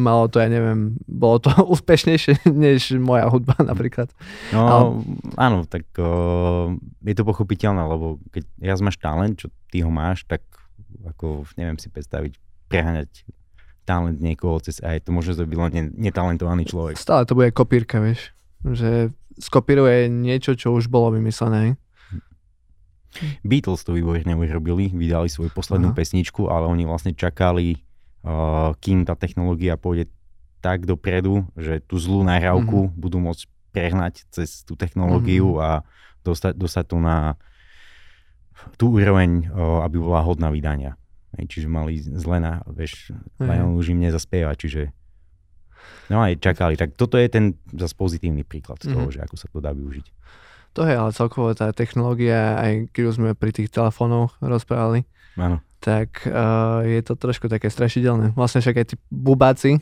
malo 0.01 0.27
to, 0.33 0.41
ja 0.41 0.49
neviem, 0.49 0.97
bolo 1.05 1.39
to 1.39 1.53
úspešnejšie 1.77 2.49
než 2.49 2.97
moja 2.97 3.29
hudba 3.29 3.55
napríklad. 3.71 4.09
No 4.51 4.61
Ale... 4.65 4.85
áno, 5.37 5.59
tak 5.69 5.85
o, 6.01 6.75
je 7.05 7.15
to 7.15 7.25
pochopiteľné, 7.29 7.85
lebo 7.85 8.17
keď 8.33 8.43
ja 8.59 8.75
máš 8.81 8.97
talent, 8.97 9.37
čo 9.37 9.53
ty 9.69 9.85
ho 9.85 9.93
máš, 9.93 10.25
tak 10.25 10.43
ako 11.07 11.45
neviem 11.55 11.79
si 11.79 11.93
predstaviť 11.93 12.37
preháňať 12.67 13.11
talent 13.85 14.19
niekoho 14.23 14.63
cez 14.63 14.79
aj 14.81 15.09
to 15.09 15.11
môže 15.11 15.35
byť 15.35 15.59
len 15.59 15.93
netalentovaný 15.99 16.69
človek. 16.69 16.95
Stále 16.97 17.27
to 17.27 17.35
bude 17.35 17.51
kopírka, 17.51 17.99
vieš, 17.99 18.31
že 18.63 19.11
skopíruje 19.41 20.07
niečo, 20.07 20.55
čo 20.55 20.77
už 20.77 20.87
bolo 20.87 21.17
vymyslené. 21.17 21.81
Beatles 23.43 23.83
to 23.83 23.99
výborne 23.99 24.31
urobili, 24.39 24.87
vydali 24.95 25.27
svoju 25.27 25.51
poslednú 25.51 25.91
Aha. 25.91 25.99
pesničku, 25.99 26.47
ale 26.47 26.71
oni 26.71 26.87
vlastne 26.87 27.11
čakali 27.11 27.75
uh, 27.75 27.90
kým 28.81 29.09
tá 29.09 29.17
technológia 29.17 29.81
pôjde 29.81 30.13
tak 30.61 30.85
dopredu, 30.85 31.49
že 31.57 31.81
tú 31.81 31.97
zlú 31.97 32.21
nahrávku 32.21 32.89
mm-hmm. 32.89 33.01
budú 33.01 33.17
môcť 33.17 33.49
prehnať 33.73 34.29
cez 34.29 34.61
tú 34.69 34.77
technológiu 34.77 35.57
mm-hmm. 35.57 35.65
a 35.65 35.71
dostať, 36.21 36.53
dostať 36.53 36.85
to 36.85 36.97
na 37.01 37.41
tú 38.77 38.93
úroveň, 38.93 39.49
aby 39.57 39.97
bola 39.97 40.21
hodná 40.21 40.53
vydania. 40.53 41.01
Čiže 41.33 41.65
mali 41.65 41.97
zle 41.97 42.45
na, 42.45 42.61
vieš, 42.69 43.09
mm-hmm. 43.41 43.73
už 43.73 43.97
im 43.97 44.05
nezaspieva, 44.05 44.53
čiže 44.53 44.93
no 46.13 46.21
aj 46.21 46.37
čakali. 46.45 46.77
Tak 46.77 46.93
toto 47.01 47.17
je 47.17 47.33
ten 47.33 47.57
zase 47.73 47.97
pozitívny 47.97 48.45
príklad 48.45 48.85
mm-hmm. 48.85 48.93
toho, 48.93 49.09
že 49.09 49.25
ako 49.25 49.37
sa 49.41 49.49
to 49.49 49.65
dá 49.65 49.73
využiť. 49.73 50.07
To 50.77 50.85
je 50.85 50.93
ale 50.93 51.11
celkovo 51.17 51.51
tá 51.57 51.73
technológia, 51.73 52.61
aj 52.61 52.93
keď 52.93 53.03
už 53.09 53.17
sme 53.17 53.33
pri 53.33 53.51
tých 53.51 53.73
telefónoch 53.73 54.37
rozprávali, 54.45 55.09
Áno 55.41 55.65
tak 55.81 56.29
uh, 56.29 56.85
je 56.85 57.01
to 57.01 57.17
trošku 57.17 57.49
také 57.49 57.73
strašidelné. 57.73 58.37
Vlastne 58.37 58.61
však 58.61 58.77
aj 58.77 58.87
tí 58.93 58.97
bubáci, 59.09 59.81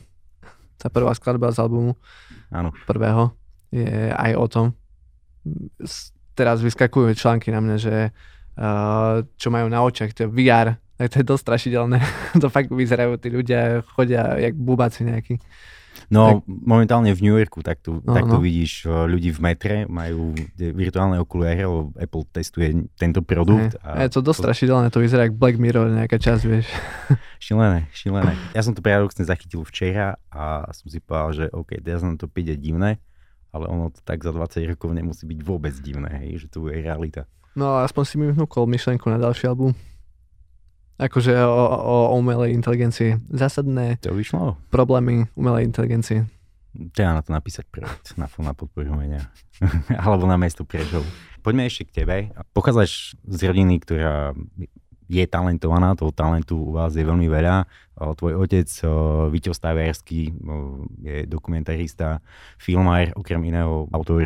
tá 0.78 0.86
prvá 0.86 1.10
skladba 1.18 1.50
z 1.50 1.58
albumu 1.58 1.98
Áno. 2.54 2.70
prvého 2.86 3.34
je 3.74 4.14
aj 4.14 4.32
o 4.38 4.46
tom. 4.46 4.66
Teraz 6.38 6.62
vyskakujú 6.62 7.18
články 7.18 7.50
na 7.50 7.58
mňa, 7.58 7.76
že 7.76 7.96
uh, 8.08 9.26
čo 9.34 9.50
majú 9.50 9.66
na 9.66 9.82
očiach, 9.82 10.14
to 10.14 10.24
je 10.24 10.32
VR, 10.32 10.78
tak 10.94 11.10
to 11.10 11.16
je 11.20 11.26
dosť 11.26 11.42
strašidelné. 11.42 11.98
to 12.42 12.46
fakt 12.46 12.70
vyzerajú 12.70 13.18
tí 13.18 13.28
ľudia, 13.34 13.82
chodia 13.98 14.38
jak 14.38 14.54
bubáci 14.54 15.02
nejakí. 15.02 15.42
No 16.08 16.40
tak, 16.40 16.48
momentálne 16.48 17.10
v 17.12 17.20
New 17.20 17.36
Yorku 17.36 17.60
tak 17.60 17.82
tu, 17.82 18.00
no, 18.00 18.12
tak 18.14 18.24
tu 18.30 18.38
no. 18.38 18.42
vidíš 18.42 18.86
ľudí 18.86 19.34
v 19.34 19.40
metre, 19.42 19.76
majú 19.90 20.32
virtuálne 20.56 21.18
okuliare, 21.20 21.66
lebo 21.66 21.92
Apple 21.98 22.24
testuje 22.32 22.88
tento 22.96 23.20
produkt. 23.20 23.76
A 23.84 24.06
je 24.06 24.12
to 24.14 24.24
dosť 24.24 24.40
strašidelné, 24.46 24.86
to 24.88 25.02
vyzerá 25.02 25.28
ako 25.28 25.36
Black 25.36 25.56
Mirror 25.60 25.92
nejaká 25.92 26.16
časť, 26.16 26.42
vieš. 26.48 26.66
Šilené, 27.44 27.86
šilené. 27.94 28.34
Ja 28.56 28.66
som 28.66 28.74
to 28.74 28.82
paradoxne 28.82 29.22
zachytil 29.22 29.62
včera 29.62 30.18
a 30.32 30.66
som 30.74 30.90
si 30.90 30.98
povedal, 30.98 31.30
že 31.34 31.44
OK, 31.54 31.78
teraz 31.78 32.02
nám 32.02 32.18
to 32.18 32.26
príde 32.26 32.58
divné, 32.58 32.98
ale 33.54 33.70
ono 33.70 33.94
to 33.94 34.02
tak 34.02 34.26
za 34.26 34.34
20 34.34 34.74
rokov 34.74 34.90
nemusí 34.90 35.22
byť 35.22 35.40
vôbec 35.46 35.74
divné, 35.78 36.26
hej, 36.26 36.46
že 36.46 36.46
to 36.50 36.66
je 36.66 36.82
realita. 36.82 37.30
No 37.54 37.78
a 37.78 37.86
aspoň 37.86 38.04
si 38.06 38.14
mi 38.18 38.26
vnúkol 38.30 38.70
myšlenku 38.70 39.10
na 39.10 39.18
ďalší 39.18 39.50
album. 39.50 39.74
Akože 40.98 41.30
o, 41.46 41.64
o, 41.78 41.96
o 42.10 42.14
umelej 42.18 42.58
inteligencii. 42.58 43.22
Zásadné 43.30 44.02
to 44.02 44.10
vyšlo. 44.10 44.58
problémy 44.74 45.30
umelej 45.38 45.70
inteligencie. 45.70 46.26
Treba 46.90 47.14
na 47.14 47.22
to 47.22 47.30
napísať 47.30 47.70
projekt 47.70 48.18
na, 48.18 48.26
na 48.26 48.52
podporu 48.52 48.90
umenia. 48.90 49.30
Alebo 50.02 50.26
na 50.26 50.34
mesto 50.34 50.66
priežov. 50.66 51.06
Poďme 51.46 51.70
ešte 51.70 51.86
k 51.86 51.94
tebe. 52.02 52.16
Pochádzaš 52.50 53.14
z 53.24 53.40
rodiny, 53.46 53.78
ktorá 53.78 54.34
je 55.08 55.24
talentovaná, 55.24 55.96
toho 55.96 56.12
talentu 56.12 56.60
u 56.60 56.76
vás 56.76 56.92
je 56.92 57.00
veľmi 57.00 57.32
veľa. 57.32 57.64
Tvoj 57.96 58.44
otec, 58.44 58.68
Víťo 59.32 59.56
Staverský, 59.56 60.36
je 61.00 61.24
dokumentarista, 61.24 62.20
filmár, 62.60 63.16
okrem 63.16 63.40
iného 63.48 63.88
autor 63.88 64.20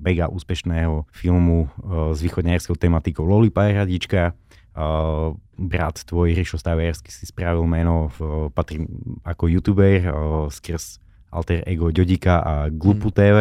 mega 0.00 0.32
úspešného 0.32 1.04
filmu 1.12 1.68
s 2.16 2.18
východňarskou 2.24 2.74
tematikou 2.80 3.28
Loli 3.28 3.52
Pajeradička 3.52 4.32
Uh, 4.72 5.36
brat 5.60 6.00
tvoj 6.08 6.32
Rišo 6.32 6.56
Staversky 6.56 7.12
si 7.12 7.28
spravil 7.28 7.68
meno, 7.68 8.08
uh, 8.08 8.48
patrí 8.48 8.88
ako 9.20 9.44
youtuber 9.52 10.00
uh, 10.08 10.48
skrz 10.48 10.96
alter 11.28 11.60
ego 11.68 11.92
Ďodika 11.92 12.40
a 12.40 12.54
Glupu 12.72 13.12
mm. 13.12 13.16
TV. 13.16 13.36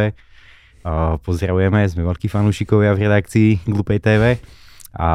Uh, 0.82 1.16
pozdravujeme, 1.24 1.88
sme 1.88 2.04
veľkí 2.04 2.28
fanúšikovia 2.28 2.92
v 2.98 3.08
redakcii 3.08 3.50
Glupej 3.64 4.00
TV. 4.04 4.24
A 4.92 5.10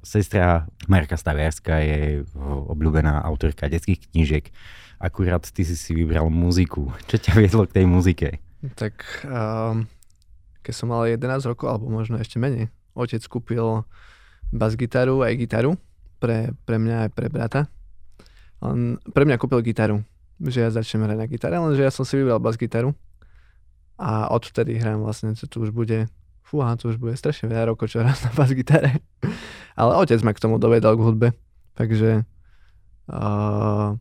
sestra 0.00 0.64
Marka 0.88 1.20
Staviarska 1.20 1.76
je 1.84 2.24
obľúbená 2.72 3.20
autorka 3.20 3.68
detských 3.68 4.00
knížiek. 4.08 4.48
Akurát 4.96 5.44
ty 5.44 5.60
si 5.64 5.76
si 5.76 5.92
vybral 5.92 6.32
muziku. 6.32 6.88
Čo 7.04 7.20
ťa 7.20 7.32
viedlo 7.36 7.68
k 7.68 7.80
tej 7.80 7.84
muzike? 7.84 8.28
Tak 8.80 9.24
um, 9.28 9.84
keď 10.64 10.74
som 10.76 10.88
mal 10.92 11.04
11 11.08 11.20
rokov, 11.48 11.68
alebo 11.68 11.88
možno 11.88 12.16
ešte 12.20 12.40
menej, 12.40 12.72
otec 12.96 13.20
kúpil 13.28 13.84
bas-gitaru 14.50 15.22
aj 15.22 15.38
gitaru 15.38 15.78
pre, 16.18 16.54
pre 16.66 16.76
mňa 16.76 17.08
aj 17.08 17.10
pre 17.14 17.26
brata. 17.32 17.60
On 18.60 19.00
pre 19.14 19.24
mňa 19.24 19.40
kúpil 19.40 19.64
gitaru, 19.64 20.04
že 20.42 20.66
ja 20.66 20.68
začnem 20.68 21.08
hrať 21.08 21.18
na 21.18 21.26
gitare, 21.26 21.56
lenže 21.56 21.80
ja 21.80 21.92
som 21.92 22.04
si 22.04 22.20
vybral 22.20 22.42
bas-gitaru 22.42 22.92
a 24.00 24.28
odvtedy 24.32 24.76
hrám 24.76 25.04
vlastne, 25.04 25.32
čo 25.36 25.48
tu 25.48 25.64
už 25.64 25.72
bude, 25.72 26.08
fúha, 26.44 26.76
tu 26.76 26.92
už 26.92 27.00
bude 27.00 27.16
strašne 27.16 27.48
veľa 27.48 27.72
rokov, 27.72 27.92
čo 27.92 28.00
hrám 28.00 28.16
na 28.16 28.30
bas-gitare. 28.32 29.00
Ale 29.80 29.96
otec 29.96 30.20
ma 30.24 30.32
k 30.36 30.42
tomu 30.42 30.60
dovedal 30.60 30.96
k 30.96 31.04
hudbe, 31.04 31.28
takže 31.76 32.24
uh, 33.08 33.96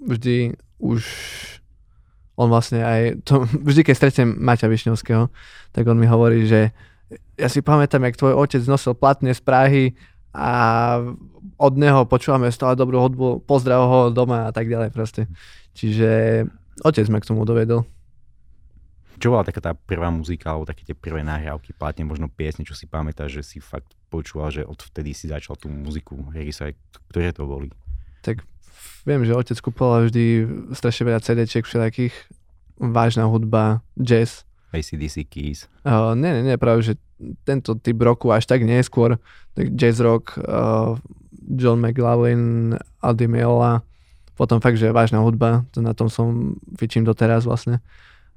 vždy 0.00 0.56
už 0.76 1.02
on 2.36 2.52
vlastne 2.52 2.84
aj, 2.84 3.24
to, 3.24 3.48
vždy 3.68 3.80
keď 3.84 3.94
stretnem 3.96 4.36
Maťa 4.36 4.68
Višňovského, 4.68 5.32
tak 5.72 5.84
on 5.88 5.96
mi 5.96 6.08
hovorí, 6.08 6.44
že 6.44 6.76
ja 7.38 7.48
si 7.48 7.62
pamätám, 7.62 8.02
jak 8.02 8.18
tvoj 8.18 8.34
otec 8.34 8.62
nosil 8.66 8.98
platne 8.98 9.30
z 9.30 9.40
Prahy 9.42 9.84
a 10.34 10.50
od 11.56 11.74
neho 11.78 12.04
počúvame 12.04 12.50
stále 12.52 12.76
dobrú 12.76 13.00
hudbu, 13.00 13.46
pozdrav 13.46 13.80
ho 13.86 14.00
doma 14.12 14.50
a 14.50 14.52
tak 14.52 14.68
ďalej 14.68 14.90
proste. 14.92 15.30
Čiže 15.72 16.44
otec 16.82 17.06
ma 17.08 17.22
k 17.22 17.28
tomu 17.28 17.46
dovedol. 17.46 17.86
Čo 19.16 19.32
bola 19.32 19.48
taká 19.48 19.64
tá 19.64 19.72
prvá 19.72 20.12
muzika, 20.12 20.52
alebo 20.52 20.68
také 20.68 20.84
tie 20.84 20.92
prvé 20.92 21.24
nahrávky, 21.24 21.72
platne 21.72 22.04
možno 22.04 22.28
piesne, 22.28 22.68
čo 22.68 22.76
si 22.76 22.84
pamätáš, 22.84 23.40
že 23.40 23.42
si 23.56 23.58
fakt 23.64 23.96
počúval, 24.12 24.52
že 24.52 24.68
odvtedy 24.68 25.16
si 25.16 25.32
začal 25.32 25.56
tú 25.56 25.72
muziku, 25.72 26.20
sa 26.52 26.68
ktoré 27.08 27.32
to 27.32 27.48
boli? 27.48 27.72
Tak 28.20 28.44
viem, 29.08 29.24
že 29.24 29.32
otec 29.32 29.56
kúpoval 29.56 30.12
vždy 30.12 30.44
strašne 30.76 31.08
veľa 31.08 31.24
CD-čiek 31.24 31.64
všelijakých, 31.64 32.12
vážna 32.76 33.24
hudba, 33.24 33.80
jazz, 33.96 34.44
ACDC 34.76 35.24
Keys. 35.24 35.66
Uh, 35.82 36.12
nie, 36.12 36.30
nie, 36.40 36.52
nie, 36.52 36.56
práve, 36.60 36.84
že 36.84 36.92
tento 37.48 37.74
typ 37.80 37.96
roku 38.04 38.28
až 38.28 38.44
tak 38.44 38.62
neskôr, 38.62 39.16
tak 39.56 39.72
jazz 39.72 39.98
rock, 40.04 40.36
uh, 40.44 41.00
John 41.56 41.80
McLaughlin, 41.80 42.76
Aldi 43.00 43.26
Meola, 43.26 43.80
potom 44.36 44.60
fakt, 44.60 44.76
že 44.76 44.92
vážna 44.92 45.24
hudba, 45.24 45.64
to 45.72 45.80
na 45.80 45.96
tom 45.96 46.12
som 46.12 46.60
fičím 46.76 47.08
doteraz 47.08 47.48
vlastne 47.48 47.80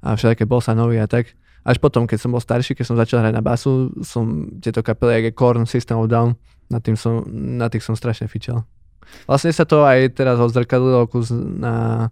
a 0.00 0.16
všetké 0.16 0.48
bossa 0.48 0.72
nový 0.72 0.96
a 0.96 1.04
tak. 1.04 1.36
Až 1.60 1.76
potom, 1.76 2.08
keď 2.08 2.18
som 2.24 2.32
bol 2.32 2.40
starší, 2.40 2.72
keď 2.72 2.86
som 2.88 2.96
začal 2.96 3.20
hrať 3.20 3.36
na 3.36 3.44
basu, 3.44 3.92
som 4.00 4.48
tieto 4.64 4.80
kapely, 4.80 5.28
ako 5.28 5.36
Korn, 5.36 5.62
System 5.68 6.00
of 6.00 6.08
Down, 6.08 6.32
na, 6.72 6.80
tým 6.80 6.96
som, 6.96 7.20
na 7.28 7.68
tých 7.68 7.84
som 7.84 7.92
strašne 7.92 8.32
fičal. 8.32 8.64
Vlastne 9.28 9.52
sa 9.52 9.68
to 9.68 9.84
aj 9.84 10.16
teraz 10.16 10.40
odzrkadlilo 10.40 11.04
kus 11.04 11.28
na, 11.34 12.08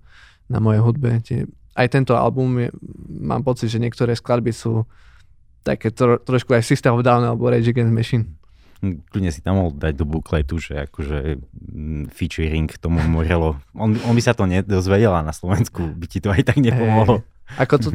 na 0.52 0.58
mojej 0.60 0.84
hudbe. 0.84 1.24
Tie, 1.24 1.48
aj 1.78 1.86
tento 1.94 2.18
album, 2.18 2.58
je, 2.58 2.68
mám 3.06 3.46
pocit, 3.46 3.70
že 3.70 3.78
niektoré 3.78 4.18
skladby 4.18 4.50
sú 4.50 4.82
také 5.62 5.94
tro, 5.94 6.18
trošku 6.18 6.50
aj 6.50 6.66
System 6.66 6.98
of 6.98 7.06
Down 7.06 7.22
alebo 7.22 7.46
Rage 7.46 7.70
Against 7.70 7.94
Machine. 7.94 8.26
Kľudne 8.78 9.30
si 9.34 9.42
tam 9.42 9.58
mohol 9.58 9.74
dať 9.74 9.94
do 9.98 10.06
bukletu, 10.06 10.58
že 10.62 10.86
akože 10.86 11.38
mm, 11.38 12.14
featuring 12.14 12.70
tomu 12.78 13.02
Morelo. 13.10 13.58
On, 13.74 13.90
on 13.90 14.14
by 14.14 14.22
sa 14.22 14.34
to 14.34 14.46
nedozvedel 14.46 15.14
a 15.14 15.26
na 15.26 15.34
Slovensku 15.34 15.94
by 15.98 16.06
ti 16.06 16.18
to 16.22 16.30
aj 16.30 16.46
tak 16.46 16.58
nepomohlo. 16.62 17.22
Hey, 17.22 17.38
ako 17.58 17.74
to 17.80 17.88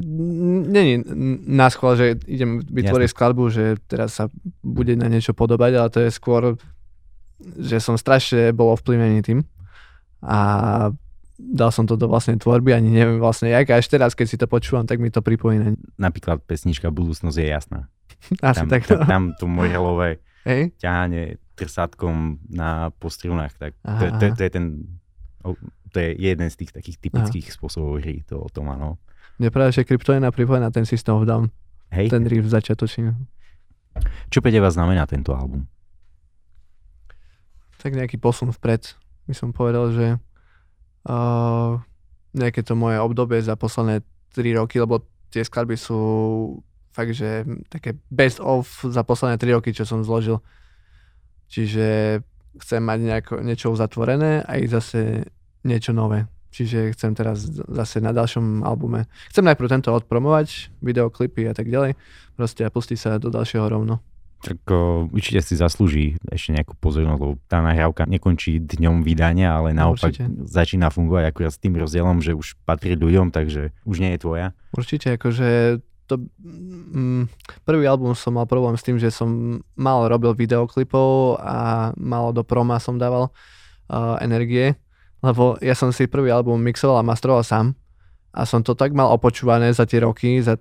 není 0.68 1.06
na 1.46 1.70
schvál, 1.70 1.94
že 1.94 2.18
idem 2.26 2.60
vytvoriť 2.66 3.06
Jasne. 3.06 3.16
skladbu, 3.16 3.44
že 3.54 3.64
teraz 3.86 4.18
sa 4.18 4.26
bude 4.66 4.98
na 4.98 5.06
niečo 5.06 5.38
podobať, 5.38 5.72
ale 5.78 5.90
to 5.94 6.00
je 6.04 6.10
skôr, 6.10 6.58
že 7.62 7.78
som 7.78 7.94
strašne 7.94 8.50
bol 8.50 8.74
ovplyvnený 8.74 9.22
tým 9.22 9.40
a 10.26 10.40
dal 11.44 11.70
som 11.76 11.84
to 11.84 12.00
do 12.00 12.08
vlastnej 12.08 12.40
tvorby, 12.40 12.72
ani 12.72 12.88
neviem 12.88 13.20
vlastne 13.20 13.52
jak, 13.52 13.68
a 13.70 13.82
teraz, 13.84 14.16
keď 14.16 14.28
si 14.28 14.38
to 14.40 14.48
počúvam, 14.48 14.88
tak 14.88 15.04
mi 15.04 15.12
to 15.12 15.20
pripomína. 15.20 15.76
Napríklad 16.00 16.40
pesnička 16.48 16.88
Budúcnosť 16.88 17.38
je 17.38 17.48
jasná. 17.52 17.80
Asi 18.40 18.64
tam, 18.64 18.68
tak. 18.72 18.82
To. 18.88 18.96
Tam 19.04 19.24
to 19.36 19.46
Morelové 19.46 20.24
Hej. 20.48 20.72
ťahanie 20.80 21.44
trsátkom 21.54 22.42
na 22.50 22.90
postrunách, 22.98 23.54
tak 23.60 23.72
to, 23.84 24.06
to, 24.18 24.26
to, 24.34 24.42
je 24.42 24.52
ten, 24.52 24.66
to 25.94 25.98
je 26.02 26.10
jeden 26.18 26.48
z 26.50 26.56
tých 26.58 26.72
takých 26.74 26.98
typických 26.98 27.48
aha. 27.52 27.56
spôsobov 27.60 28.02
hry, 28.02 28.26
to 28.26 28.42
o 28.42 28.50
tom 28.50 28.74
áno. 28.74 28.98
Mne 29.38 29.54
práve, 29.54 29.78
že 29.78 29.86
kryptonina 29.86 30.34
pripomína 30.34 30.74
ten 30.74 30.86
System 30.86 31.22
of 31.22 31.30
Down. 31.30 31.54
Hej. 31.94 32.10
Ten 32.10 32.26
riff 32.26 32.50
začiatočný. 32.50 33.14
Čo 34.34 34.42
pre 34.42 34.50
teba 34.50 34.74
znamená 34.74 35.06
tento 35.06 35.38
album? 35.38 35.70
Tak 37.78 37.94
nejaký 37.94 38.18
posun 38.18 38.50
vpred. 38.50 38.98
By 39.30 39.34
som 39.38 39.54
povedal, 39.54 39.94
že 39.94 40.06
uh, 41.08 41.80
nejaké 42.34 42.66
to 42.66 42.74
moje 42.74 42.98
obdobie 43.00 43.40
za 43.40 43.56
posledné 43.56 44.02
3 44.34 44.60
roky, 44.60 44.82
lebo 44.82 45.06
tie 45.30 45.46
skladby 45.46 45.78
sú 45.78 46.00
fakt, 46.94 47.14
že 47.14 47.46
také 47.70 47.98
best 48.10 48.38
of 48.38 48.70
za 48.86 49.02
posledné 49.02 49.38
3 49.38 49.58
roky, 49.58 49.74
čo 49.74 49.86
som 49.86 50.06
zložil. 50.06 50.42
Čiže 51.50 52.20
chcem 52.62 52.82
mať 52.82 53.00
nejako, 53.02 53.34
niečo 53.42 53.74
uzatvorené 53.74 54.46
a 54.46 54.62
i 54.62 54.70
zase 54.70 55.26
niečo 55.66 55.94
nové. 55.94 56.30
Čiže 56.54 56.94
chcem 56.94 57.18
teraz 57.18 57.50
zase 57.50 57.98
na 57.98 58.14
ďalšom 58.14 58.62
albume. 58.62 59.10
Chcem 59.34 59.42
najprv 59.42 59.74
tento 59.74 59.90
odpromovať, 59.90 60.70
videoklipy 60.86 61.50
a 61.50 61.54
tak 61.58 61.66
ďalej. 61.66 61.98
Proste 62.38 62.62
a 62.62 62.70
pustiť 62.70 62.98
sa 62.98 63.18
do 63.18 63.34
ďalšieho 63.34 63.66
rovno. 63.66 64.06
Tak 64.44 64.60
o, 64.68 65.08
určite 65.08 65.40
si 65.40 65.56
zaslúži 65.56 66.20
ešte 66.28 66.52
nejakú 66.52 66.76
pozornosť, 66.76 67.16
lebo 67.16 67.40
tá 67.48 67.64
nahrávka 67.64 68.04
nekončí 68.04 68.60
dňom 68.60 69.02
vydania, 69.08 69.56
ale 69.56 69.72
no, 69.72 69.96
naopak 69.96 70.12
určite. 70.12 70.28
začína 70.44 70.92
fungovať 70.92 71.32
akurát 71.32 71.56
s 71.56 71.64
tým 71.64 71.80
rozdielom, 71.80 72.20
že 72.20 72.36
už 72.36 72.60
patrí 72.68 73.00
ľuďom, 73.00 73.32
takže 73.32 73.72
už 73.88 73.98
nie 74.04 74.12
je 74.16 74.20
tvoja. 74.20 74.48
Určite, 74.76 75.16
akože 75.16 75.80
to, 76.12 76.20
mm, 76.44 77.32
prvý 77.64 77.88
album 77.88 78.12
som 78.12 78.36
mal 78.36 78.44
problém 78.44 78.76
s 78.76 78.84
tým, 78.84 79.00
že 79.00 79.10
som 79.10 79.64
mal 79.80 80.06
robil 80.12 80.36
videoklipov 80.36 81.40
a 81.40 81.90
malo 81.96 82.36
do 82.36 82.44
proma 82.44 82.78
som 82.84 83.00
dával 83.00 83.32
uh, 83.32 84.20
energie, 84.20 84.76
lebo 85.24 85.56
ja 85.64 85.74
som 85.74 85.96
si 85.96 86.12
prvý 86.12 86.30
album 86.30 86.60
mixoval 86.60 87.00
a 87.00 87.08
mastroval 87.08 87.48
sám 87.48 87.72
a 88.34 88.50
som 88.50 88.66
to 88.66 88.74
tak 88.74 88.92
mal 88.92 89.14
opočúvané 89.14 89.72
za 89.72 89.86
tie 89.86 90.02
roky, 90.02 90.42
za, 90.42 90.58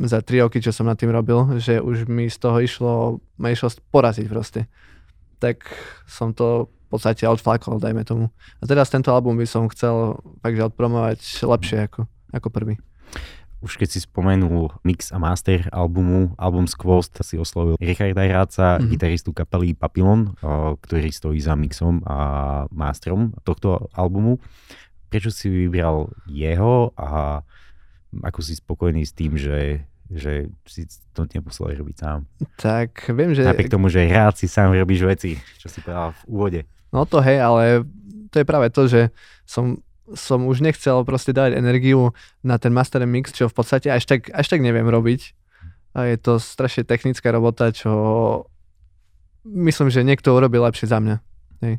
za 0.00 0.24
tri 0.24 0.40
roky, 0.40 0.62
čo 0.62 0.72
som 0.72 0.88
nad 0.88 0.96
tým 0.96 1.12
robil, 1.12 1.60
že 1.60 1.82
už 1.82 2.08
mi 2.08 2.30
z 2.32 2.38
toho 2.40 2.58
išlo, 2.62 2.94
ma 3.36 3.52
išlo 3.52 3.68
poraziť 3.92 4.26
proste. 4.30 4.60
Tak 5.38 5.68
som 6.08 6.32
to 6.32 6.72
v 6.88 6.96
podstate 6.96 7.28
odflakol, 7.28 7.76
dajme 7.76 8.02
tomu. 8.02 8.32
A 8.58 8.64
teraz 8.64 8.88
tento 8.88 9.12
album 9.12 9.36
by 9.36 9.44
som 9.44 9.68
chcel 9.68 10.18
takže 10.40 10.72
odpromovať 10.72 11.20
lepšie 11.44 11.84
ako, 11.84 12.08
ako 12.32 12.48
prvý 12.48 12.80
už 13.58 13.74
keď 13.74 13.88
si 13.90 13.98
spomenul 14.06 14.70
mix 14.86 15.10
a 15.10 15.18
master 15.18 15.66
albumu, 15.74 16.34
album 16.38 16.70
Squost 16.70 17.18
si 17.26 17.34
oslovil 17.34 17.74
Richarda 17.82 18.22
Hráca, 18.22 18.78
mm-hmm. 18.78 18.90
gitaristu 18.94 19.30
kapely 19.34 19.74
Papillon, 19.74 20.38
ktorý 20.78 21.10
stojí 21.10 21.42
za 21.42 21.58
mixom 21.58 21.98
a 22.06 22.18
masterom 22.70 23.34
tohto 23.42 23.90
albumu. 23.98 24.38
Prečo 25.10 25.34
si 25.34 25.50
vybral 25.50 26.12
jeho 26.30 26.94
a 26.94 27.42
ako 28.22 28.40
si 28.40 28.56
spokojný 28.56 29.04
s 29.04 29.12
tým, 29.12 29.36
že 29.36 29.84
že 30.08 30.48
si 30.64 30.88
to 31.12 31.28
neposlal 31.28 31.68
robiť 31.68 31.96
sám. 32.00 32.24
Tak 32.56 33.12
viem, 33.12 33.36
že... 33.36 33.44
Napriek 33.44 33.68
tomu, 33.68 33.92
že 33.92 34.08
rád 34.08 34.40
si 34.40 34.48
sám 34.48 34.72
robíš 34.72 35.04
veci, 35.04 35.36
čo 35.60 35.68
si 35.68 35.84
povedal 35.84 36.16
v 36.16 36.22
úvode. 36.32 36.60
No 36.88 37.04
to 37.04 37.20
hej, 37.20 37.44
ale 37.44 37.84
to 38.32 38.40
je 38.40 38.48
práve 38.48 38.72
to, 38.72 38.88
že 38.88 39.12
som 39.44 39.84
som 40.16 40.48
už 40.48 40.64
nechcel 40.64 41.04
proste 41.04 41.36
dávať 41.36 41.60
energiu 41.60 42.16
na 42.40 42.56
ten 42.56 42.72
master 42.72 43.04
mix, 43.04 43.28
čo 43.28 43.52
v 43.52 43.54
podstate 43.60 43.92
až 43.92 44.08
tak, 44.08 44.32
až 44.32 44.46
tak 44.48 44.64
neviem 44.64 44.88
robiť. 44.88 45.36
A 45.92 46.08
je 46.08 46.16
to 46.16 46.40
strašne 46.40 46.88
technická 46.88 47.28
robota, 47.28 47.68
čo 47.68 47.92
myslím, 49.44 49.92
že 49.92 50.06
niekto 50.06 50.32
urobil 50.32 50.64
lepšie 50.64 50.88
za 50.88 50.96
mňa. 51.00 51.16
Hej. 51.64 51.74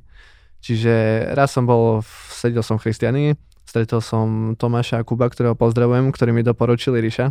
Čiže 0.60 0.94
raz 1.34 1.56
som 1.56 1.64
bol, 1.64 2.04
sedel 2.30 2.62
som 2.62 2.76
v 2.78 2.90
Christianii, 2.90 3.30
stretol 3.70 4.02
som 4.02 4.58
Tomáša 4.58 5.02
a 5.02 5.06
Kuba, 5.06 5.30
ktorého 5.30 5.54
pozdravujem, 5.54 6.10
ktorí 6.10 6.34
mi 6.34 6.42
doporučili 6.42 6.98
Ríša. 6.98 7.30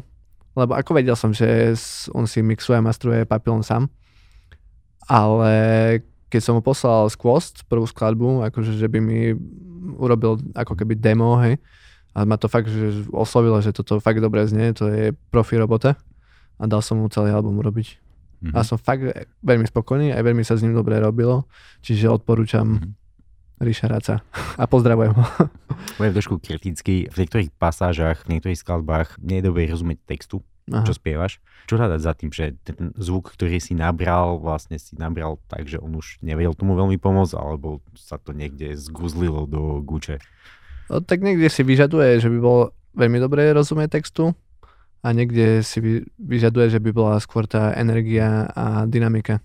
Lebo 0.55 0.79
ako 0.79 0.95
vedel 0.95 1.19
som, 1.19 1.35
že 1.35 1.75
on 2.15 2.31
si 2.31 2.39
mixuje 2.47 2.79
a 2.79 2.83
mastruje 2.83 3.27
papilon 3.27 3.67
sám. 3.67 3.91
Ale 5.11 5.53
keď 6.31 6.41
som 6.45 6.55
mu 6.55 6.63
poslal 6.63 7.11
Squost, 7.11 7.67
prvú 7.67 7.89
skladbu, 7.91 8.47
akože, 8.47 8.79
že 8.79 8.87
by 8.87 8.99
mi 9.03 9.35
urobil 9.99 10.39
ako 10.55 10.79
keby 10.79 10.95
demo, 10.95 11.41
hej, 11.43 11.59
a 12.13 12.27
ma 12.27 12.35
to 12.35 12.51
fakt 12.51 12.67
že 12.67 13.07
oslovilo, 13.15 13.63
že 13.63 13.71
toto 13.71 14.03
fakt 14.03 14.19
dobre 14.19 14.43
znie, 14.45 14.75
to 14.75 14.91
je 14.91 15.15
profi 15.31 15.55
robota 15.55 15.95
a 16.59 16.65
dal 16.67 16.83
som 16.83 16.99
mu 16.99 17.07
celý 17.07 17.31
album 17.31 17.63
urobiť. 17.63 17.89
Mm-hmm. 18.39 18.55
A 18.55 18.67
som 18.67 18.79
fakt 18.79 19.03
veľmi 19.43 19.67
spokojný, 19.67 20.15
aj 20.15 20.23
veľmi 20.23 20.43
sa 20.43 20.59
s 20.59 20.63
ním 20.67 20.75
dobre 20.75 20.99
robilo, 20.99 21.47
čiže 21.83 22.11
odporúčam 22.11 22.67
mm-hmm. 22.67 22.98
Ríša 23.59 23.87
Raca 23.91 24.23
a 24.55 24.65
pozdravujem 24.71 25.13
ho. 25.15 25.25
Budem 25.99 26.15
trošku 26.15 26.39
kritický, 26.39 27.11
v 27.11 27.17
niektorých 27.27 27.51
pasážach, 27.59 28.27
v 28.27 28.39
niektorých 28.39 28.59
skladbách 28.59 29.19
nie 29.19 29.43
je 29.43 29.47
dobre 29.51 29.67
rozumieť 29.67 29.99
textu, 30.07 30.47
Aha. 30.71 30.87
čo 30.87 30.95
spievaš. 30.95 31.43
Čo 31.67 31.77
hľadať 31.77 32.01
za 32.01 32.13
tým, 32.15 32.31
že 32.31 32.55
ten 32.63 32.95
zvuk, 32.97 33.35
ktorý 33.35 33.59
si 33.59 33.75
nabral, 33.75 34.39
vlastne 34.39 34.79
si 34.79 34.95
nabral 34.95 35.43
tak, 35.51 35.67
že 35.67 35.83
on 35.83 35.93
už 35.99 36.23
nevedel 36.23 36.55
tomu 36.55 36.79
veľmi 36.79 36.97
pomôcť, 36.97 37.35
alebo 37.35 37.83
sa 37.99 38.17
to 38.17 38.31
niekde 38.31 38.79
zguzlilo 38.79 39.45
do 39.51 39.83
guče? 39.83 40.23
No, 40.89 41.05
tak 41.05 41.21
niekde 41.21 41.53
si 41.53 41.67
vyžaduje, 41.67 42.23
že 42.23 42.33
by 42.33 42.39
bolo 42.41 42.73
veľmi 42.97 43.19
dobré 43.21 43.53
rozumieť 43.53 44.01
textu 44.01 44.33
a 45.05 45.13
niekde 45.13 45.63
si 45.63 46.07
vyžaduje, 46.17 46.73
že 46.73 46.81
by 46.83 46.91
bola 46.91 47.21
skôr 47.21 47.45
tá 47.45 47.75
energia 47.77 48.49
a 48.55 48.89
dynamika. 48.89 49.45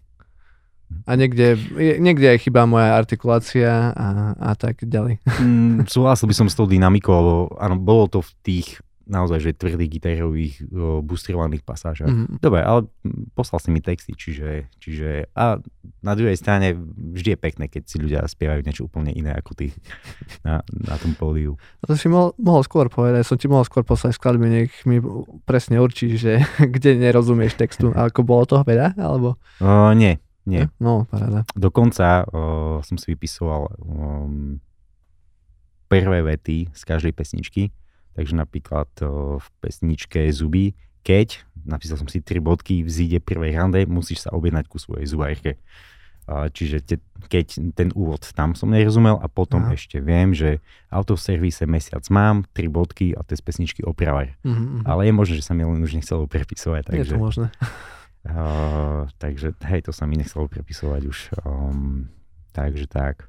A 1.04 1.12
niekde, 1.20 1.60
niekde 2.00 2.36
je 2.36 2.44
chyba 2.48 2.64
moja 2.70 2.96
artikulácia 2.96 3.92
a, 3.92 4.08
a 4.38 4.54
tak 4.56 4.86
ďalej. 4.86 5.20
Mm, 5.42 5.86
súhlasil 5.94 6.30
by 6.30 6.36
som 6.36 6.48
s 6.48 6.56
tou 6.56 6.70
dynamikou, 6.70 7.14
lebo 7.14 7.36
áno, 7.60 7.76
bolo 7.76 8.08
to 8.08 8.20
v 8.24 8.32
tých 8.46 8.68
naozaj, 9.04 9.40
že 9.44 9.60
tvrdých 9.60 9.92
gitarových 10.00 10.56
bustrovaných 11.04 11.64
pasážach. 11.68 12.08
Mm-hmm. 12.08 12.40
Dobre, 12.40 12.64
ale 12.64 12.88
poslal 13.36 13.60
si 13.60 13.70
mi 13.72 13.84
texty, 13.84 14.16
čiže, 14.16 14.72
čiže 14.80 15.28
a 15.36 15.60
na 16.00 16.14
druhej 16.16 16.40
strane 16.40 16.76
vždy 16.88 17.36
je 17.36 17.40
pekné, 17.40 17.66
keď 17.68 17.84
si 17.84 18.00
ľudia 18.00 18.24
spievajú 18.24 18.64
niečo 18.64 18.88
úplne 18.88 19.12
iné 19.12 19.36
ako 19.36 19.52
ty 19.60 19.76
na, 20.48 20.64
na 20.72 20.96
tom 20.96 21.16
pódiu. 21.20 21.60
No 21.84 21.86
to 21.92 21.96
si 22.00 22.08
mohol, 22.08 22.32
mohol 22.40 22.64
skôr 22.64 22.88
povedať, 22.88 23.28
som 23.28 23.36
ti 23.36 23.52
mohol 23.52 23.68
skôr 23.68 23.84
poslať 23.84 24.16
skladby, 24.16 24.48
nech 24.48 24.74
mi 24.88 25.04
presne 25.44 25.84
určí, 25.84 26.16
že 26.16 26.40
kde 26.74 26.96
nerozumieš 26.96 27.60
textu. 27.60 27.92
Ako 28.08 28.24
bolo 28.24 28.48
toho 28.48 28.64
veľa, 28.64 28.96
alebo? 28.96 29.36
Uh, 29.60 29.92
nie, 29.96 30.16
nie. 30.44 30.68
No, 30.80 31.08
paráda. 31.08 31.48
Dokonca 31.56 32.28
uh, 32.28 32.84
som 32.84 32.96
si 33.00 33.12
vypisoval 33.12 33.72
um, 33.80 34.60
prvé 35.88 36.26
vety 36.26 36.72
z 36.74 36.82
každej 36.84 37.14
pesničky 37.16 37.72
Takže 38.14 38.34
napríklad 38.38 38.90
v 39.42 39.48
pesničke 39.60 40.30
Zuby, 40.30 40.78
keď, 41.02 41.42
napísal 41.66 42.00
som 42.00 42.08
si 42.08 42.22
tri 42.22 42.40
bodky, 42.40 42.86
vzíde 42.86 43.20
prvej 43.20 43.58
rande, 43.58 43.82
musíš 43.90 44.30
sa 44.30 44.30
objednať 44.32 44.66
ku 44.70 44.78
svojej 44.78 45.10
zubárke. 45.10 45.60
Čiže 46.24 46.80
te, 46.88 46.96
keď 47.28 47.76
ten 47.76 47.92
úvod 47.92 48.24
tam 48.32 48.56
som 48.56 48.72
nerozumel 48.72 49.20
a 49.20 49.28
potom 49.28 49.68
Aha. 49.68 49.76
ešte 49.76 50.00
viem, 50.00 50.32
že 50.32 50.64
auto 50.88 51.20
v 51.20 51.26
servise 51.26 51.68
mesiac 51.68 52.00
mám, 52.08 52.48
tri 52.56 52.72
bodky 52.72 53.12
a 53.12 53.28
to 53.28 53.36
je 53.36 53.44
z 53.44 53.44
pesničky 53.44 53.82
opravar. 53.84 54.32
Mm-hmm. 54.48 54.88
Ale 54.88 55.12
je 55.12 55.14
možné, 55.20 55.34
že 55.44 55.44
sa 55.44 55.52
mi 55.52 55.68
len 55.68 55.84
už 55.84 56.00
nechcelo 56.00 56.24
prepisovať. 56.24 56.96
Takže, 56.96 57.04
je 57.04 57.06
to 57.12 57.20
možné. 57.20 57.48
Uh, 58.24 59.12
takže 59.20 59.52
hej, 59.68 59.84
to 59.84 59.92
sa 59.92 60.08
mi 60.08 60.16
nechcelo 60.16 60.48
prepisovať 60.48 61.02
už. 61.04 61.18
Um, 61.44 62.08
takže 62.56 62.88
tak. 62.88 63.28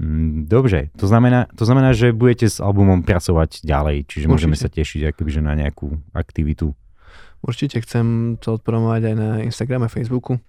Mm, 0.00 0.48
Dobre, 0.48 0.88
to 0.96 1.04
znamená, 1.04 1.48
to 1.52 1.68
znamená, 1.68 1.92
že 1.92 2.16
budete 2.16 2.48
s 2.48 2.60
albumom 2.60 3.04
pracovať 3.04 3.60
ďalej, 3.64 4.08
čiže 4.08 4.24
Určite. 4.24 4.32
môžeme 4.32 4.56
sa 4.56 4.68
tešiť 4.72 5.12
akoby, 5.12 5.30
že 5.36 5.42
na 5.44 5.52
nejakú 5.52 6.00
aktivitu. 6.16 6.72
Určite 7.44 7.80
chcem 7.84 8.36
to 8.40 8.56
odpromovať 8.56 9.12
aj 9.12 9.14
na 9.14 9.28
Instagrame, 9.44 9.92
Facebooku, 9.92 10.40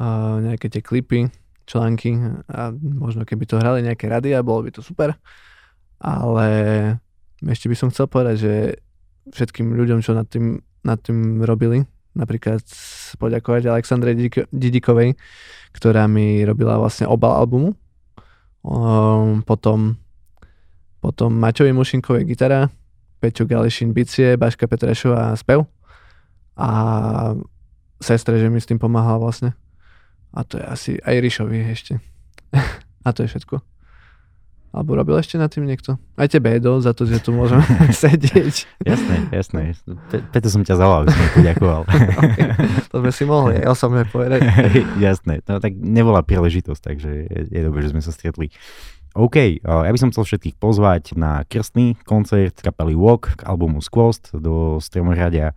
a 0.00 0.40
nejaké 0.40 0.72
tie 0.72 0.80
klipy, 0.80 1.28
články 1.64 2.16
a 2.48 2.72
možno 2.76 3.24
keby 3.24 3.44
to 3.48 3.60
hrali 3.60 3.80
nejaké 3.84 4.08
rady 4.08 4.36
a 4.36 4.44
bolo 4.44 4.64
by 4.64 4.70
to 4.72 4.84
super. 4.84 5.16
Ale 6.00 6.48
ešte 7.40 7.68
by 7.68 7.76
som 7.76 7.88
chcel 7.92 8.08
povedať, 8.08 8.36
že 8.36 8.52
všetkým 9.32 9.72
ľuďom, 9.72 10.04
čo 10.04 10.12
nad 10.12 10.28
tým, 10.28 10.60
nad 10.84 11.00
tým 11.00 11.40
robili. 11.44 11.88
Napríklad 12.14 12.62
poďakovať 13.18 13.66
Alexandre 13.66 14.14
Didikovej, 14.54 15.18
ktorá 15.74 16.06
mi 16.06 16.46
robila 16.46 16.78
vlastne 16.78 17.10
obal 17.10 17.34
albumu. 17.34 17.74
Um, 18.64 19.42
potom, 19.42 19.98
potom 21.02 21.34
Maťovi 21.34 21.74
Mušinkovej 21.74 22.24
gitara, 22.24 22.70
Peťo 23.18 23.44
Galešin 23.44 23.92
bicie, 23.92 24.38
Baška 24.38 24.70
Petrešová 24.70 25.34
spev 25.36 25.66
a 26.54 26.70
sestre, 27.98 28.38
že 28.38 28.46
mi 28.48 28.62
s 28.62 28.68
tým 28.70 28.78
pomáhala 28.78 29.18
vlastne. 29.18 29.58
A 30.34 30.46
to 30.46 30.58
je 30.58 30.64
asi 30.64 30.92
aj 31.02 31.18
Ríšovi 31.18 31.58
ešte. 31.66 31.98
a 33.06 33.08
to 33.10 33.26
je 33.26 33.30
všetko. 33.34 33.73
Alebo 34.74 34.98
robil 34.98 35.14
ešte 35.22 35.38
na 35.38 35.46
tým 35.46 35.70
niekto? 35.70 35.94
Aj 36.18 36.26
tebe, 36.26 36.50
Edo, 36.50 36.82
za 36.82 36.90
to, 36.90 37.06
že 37.06 37.22
tu 37.22 37.30
môžem 37.30 37.62
sedieť. 38.04 38.66
Jasné, 38.82 39.30
jasné. 39.30 39.60
Pe- 40.10 40.26
preto 40.34 40.50
som 40.50 40.66
ťa 40.66 40.74
zavolal, 40.74 41.06
aby 41.06 41.14
som 41.14 41.30
poďakoval. 41.30 41.80
okay. 42.26 42.48
To 42.90 42.96
sme 42.98 43.12
si 43.14 43.22
mohli 43.22 43.62
aj 43.62 43.70
osobne 43.70 44.02
povedať. 44.10 44.42
jasné, 45.06 45.46
no 45.46 45.62
tak 45.62 45.78
nebola 45.78 46.26
príležitosť, 46.26 46.80
takže 46.82 47.10
je, 47.30 47.40
je 47.54 47.60
dobré, 47.62 47.86
že 47.86 47.94
sme 47.94 48.02
sa 48.02 48.10
stretli. 48.10 48.50
OK, 49.14 49.62
ja 49.62 49.92
by 49.94 50.00
som 50.02 50.10
chcel 50.10 50.26
všetkých 50.26 50.58
pozvať 50.58 51.14
na 51.14 51.46
krstný 51.46 51.94
koncert 52.02 52.58
kapely 52.58 52.98
Walk 52.98 53.38
k 53.38 53.46
albumu 53.46 53.78
Squost 53.78 54.34
do 54.34 54.82
Stremoradia 54.82 55.54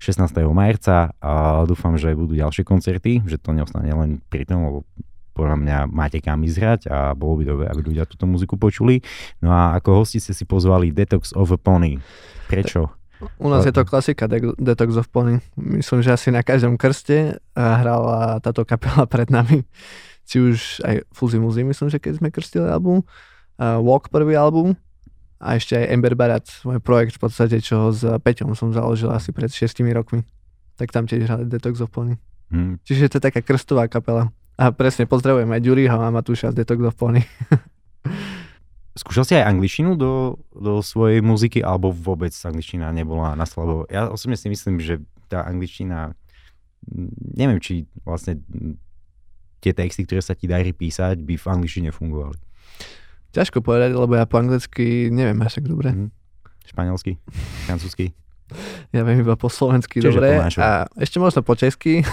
16. 0.00 0.32
marca 0.48 1.12
a 1.20 1.60
dúfam, 1.68 2.00
že 2.00 2.16
budú 2.16 2.32
ďalšie 2.32 2.64
koncerty, 2.64 3.20
že 3.28 3.36
to 3.36 3.52
neostane 3.52 3.92
len 3.92 4.24
pri 4.32 4.48
tom, 4.48 4.64
lebo 4.64 4.78
podľa 5.36 5.56
mňa 5.60 5.76
máte 5.92 6.24
kam 6.24 6.40
ísť 6.40 6.88
a 6.88 7.12
bolo 7.12 7.38
by 7.38 7.44
dobré, 7.44 7.64
aby 7.68 7.80
ľudia 7.92 8.08
túto 8.08 8.24
muziku 8.24 8.56
počuli. 8.56 9.04
No 9.44 9.52
a 9.52 9.76
ako 9.76 10.00
hosti 10.00 10.16
ste 10.16 10.32
si 10.32 10.48
pozvali 10.48 10.88
Detox 10.88 11.36
of 11.36 11.52
a 11.52 11.60
Pony. 11.60 12.00
Prečo? 12.48 12.88
U 13.40 13.48
nás 13.48 13.64
je 13.64 13.72
to 13.72 13.84
klasika 13.84 14.28
De- 14.28 14.56
Detox 14.56 14.96
of 14.96 15.12
Pony. 15.12 15.44
Myslím, 15.56 16.00
že 16.00 16.16
asi 16.16 16.28
na 16.32 16.40
každom 16.40 16.80
krste 16.80 17.40
hrala 17.52 18.40
táto 18.40 18.64
kapela 18.64 19.04
pred 19.12 19.28
nami. 19.28 19.68
Či 20.26 20.36
už 20.42 20.58
aj 20.82 20.96
Fuzzy 21.14 21.38
Muzi, 21.38 21.62
myslím, 21.62 21.88
že 21.92 22.02
keď 22.02 22.18
sme 22.18 22.34
krstili 22.34 22.66
album. 22.66 23.06
Uh, 23.56 23.78
Walk 23.80 24.10
prvý 24.10 24.34
album. 24.34 24.74
A 25.36 25.60
ešte 25.60 25.76
aj 25.76 25.92
Ember 25.92 26.16
Barat, 26.16 26.48
môj 26.64 26.80
projekt 26.80 27.20
v 27.20 27.28
podstate, 27.28 27.60
čo 27.60 27.92
s 27.92 28.00
Peťom 28.00 28.56
som 28.56 28.72
založil 28.72 29.12
asi 29.12 29.36
pred 29.36 29.52
6 29.52 29.84
rokmi. 29.92 30.24
Tak 30.80 30.96
tam 30.96 31.04
tiež 31.04 31.28
hrali 31.28 31.44
Detox 31.44 31.84
of 31.84 31.92
Pony. 31.92 32.16
Hmm. 32.48 32.80
Čiže 32.88 33.12
to 33.12 33.16
je 33.20 33.26
taká 33.28 33.40
krstová 33.44 33.84
kapela. 33.86 34.32
A 34.56 34.72
presne, 34.72 35.04
pozdravujem 35.04 35.52
aj 35.52 35.60
Ďuriho 35.60 35.98
a 36.00 36.08
Matúša 36.08 36.48
z 36.48 36.64
Detox 36.64 36.80
of 36.80 36.96
Pony. 36.96 37.20
Skúšal 39.00 39.28
si 39.28 39.36
aj 39.36 39.52
angličtinu 39.52 40.00
do, 40.00 40.40
do 40.56 40.80
svojej 40.80 41.20
muziky, 41.20 41.60
alebo 41.60 41.92
vôbec 41.92 42.32
angličtina 42.32 42.88
nebola 42.88 43.36
na 43.36 43.44
slabo? 43.44 43.84
Ja 43.92 44.08
osobne 44.08 44.40
si 44.40 44.48
myslím, 44.48 44.80
že 44.80 45.04
tá 45.28 45.44
angličtina, 45.44 46.16
neviem, 47.36 47.60
či 47.60 47.84
vlastne 48.08 48.40
tie 49.60 49.76
texty, 49.76 50.08
ktoré 50.08 50.24
sa 50.24 50.32
ti 50.32 50.48
darí 50.48 50.72
písať, 50.72 51.20
by 51.20 51.36
v 51.36 51.46
angličtine 51.52 51.92
fungovali. 51.92 52.40
Ťažko 53.36 53.60
povedať, 53.60 53.92
lebo 53.92 54.16
ja 54.16 54.24
po 54.24 54.40
anglicky 54.40 55.12
neviem 55.12 55.36
až 55.44 55.60
tak 55.60 55.68
dobre. 55.68 55.92
Mm. 55.92 56.08
Španielsky, 56.64 57.20
francúzsky. 57.68 58.16
Ja 58.94 59.02
viem 59.02 59.26
iba 59.26 59.34
po 59.34 59.50
slovensky, 59.50 59.98
Čiže 59.98 60.22
dobre. 60.22 60.38
A 60.62 60.86
ešte 60.94 61.18
možno 61.18 61.42
po 61.42 61.58
česky, 61.58 62.06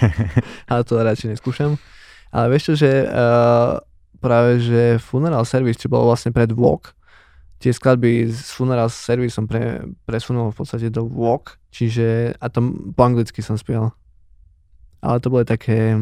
ale 0.70 0.80
to 0.84 1.00
radšej 1.00 1.36
neskúšam. 1.36 1.80
Ale 2.30 2.52
vieš 2.52 2.72
čo, 2.72 2.74
že 2.86 3.08
uh, 3.08 3.80
práve, 4.20 4.60
že 4.60 5.00
Funeral 5.00 5.42
Service, 5.48 5.80
čo 5.80 5.88
bolo 5.88 6.12
vlastne 6.12 6.30
pred 6.30 6.52
Walk, 6.52 6.92
tie 7.60 7.72
skladby 7.72 8.28
s 8.28 8.52
Funeral 8.52 8.92
Service 8.92 9.36
som 9.36 9.48
pre, 9.48 9.84
presunul 10.04 10.52
v 10.52 10.56
podstate 10.56 10.88
do 10.92 11.08
Walk, 11.08 11.60
čiže 11.72 12.36
a 12.36 12.46
to 12.52 12.60
po 12.92 13.02
anglicky 13.04 13.40
som 13.40 13.56
spieval. 13.56 13.96
Ale 15.00 15.16
to 15.18 15.32
bolo 15.32 15.48
také 15.48 15.96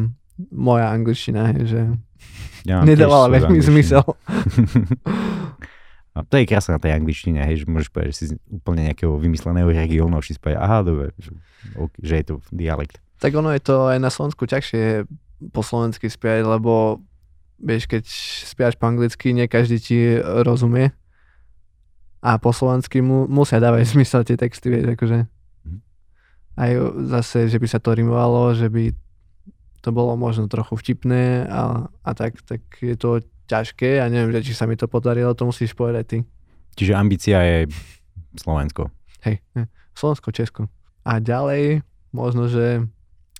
moja 0.51 0.91
angličtina, 0.91 1.55
že 1.63 1.95
ja 2.67 2.83
nedávala 2.83 3.31
veľmi 3.31 3.59
zmysel. 3.63 4.03
A 6.17 6.25
to 6.25 6.41
je 6.41 6.49
krásne 6.49 6.75
na 6.75 6.81
tej 6.81 6.97
angličtine, 6.97 7.39
hej, 7.45 7.63
že 7.63 7.65
môžeš 7.69 7.89
povedať, 7.93 8.09
že 8.11 8.17
si 8.17 8.25
úplne 8.49 8.89
nejakého 8.89 9.13
vymysleného 9.21 9.69
regiónu, 9.69 10.19
si 10.25 10.35
povedať, 10.35 10.59
aha, 10.59 10.81
dobre, 10.81 11.13
že, 11.21 11.31
že 12.01 12.13
je 12.19 12.25
to 12.25 12.35
dialekt. 12.49 12.97
Tak 13.21 13.35
ono 13.35 13.53
je 13.53 13.61
to 13.61 13.91
aj 13.93 13.99
na 14.01 14.09
Slovensku 14.09 14.49
ťažšie 14.49 15.05
po 15.55 15.61
slovensky 15.63 16.11
spievať, 16.11 16.43
lebo 16.43 16.99
vieš, 17.59 17.87
keď 17.87 18.03
spievaš 18.47 18.75
po 18.75 18.87
anglicky, 18.91 19.31
nie 19.31 19.47
každý 19.47 19.77
ti 19.79 19.99
rozumie. 20.19 20.91
A 22.19 22.35
po 22.35 22.51
slovensky 22.51 22.99
mu, 22.99 23.27
musia 23.31 23.63
dávať 23.63 23.87
zmysel 23.95 24.27
tie 24.27 24.35
texty, 24.35 24.67
vieš, 24.67 24.99
akože. 24.99 25.19
Mhm. 25.67 25.79
Aj 26.59 26.71
zase, 27.19 27.47
že 27.47 27.57
by 27.59 27.67
sa 27.67 27.79
to 27.79 27.95
rimovalo, 27.95 28.51
že 28.55 28.67
by 28.67 28.91
to 29.79 29.95
bolo 29.95 30.19
možno 30.19 30.51
trochu 30.51 30.75
vtipné 30.75 31.47
a, 31.47 31.87
a 32.03 32.11
tak, 32.11 32.43
tak 32.43 32.59
je 32.83 32.99
to 32.99 33.23
ťažké 33.49 33.97
a 33.97 34.05
neviem, 34.13 34.45
či 34.45 34.53
sa 34.53 34.69
mi 34.69 34.77
to 34.77 34.85
podarilo, 34.85 35.33
to 35.33 35.49
musíš 35.49 35.73
povedať 35.73 36.05
ty. 36.05 36.17
Čiže 36.77 36.93
ambícia 36.93 37.41
je 37.41 37.65
Slovensko. 38.37 38.93
Hej, 39.25 39.41
Slovensko, 39.97 40.29
Česko. 40.29 40.61
A 41.01 41.17
ďalej, 41.17 41.81
možno, 42.13 42.45
že 42.45 42.85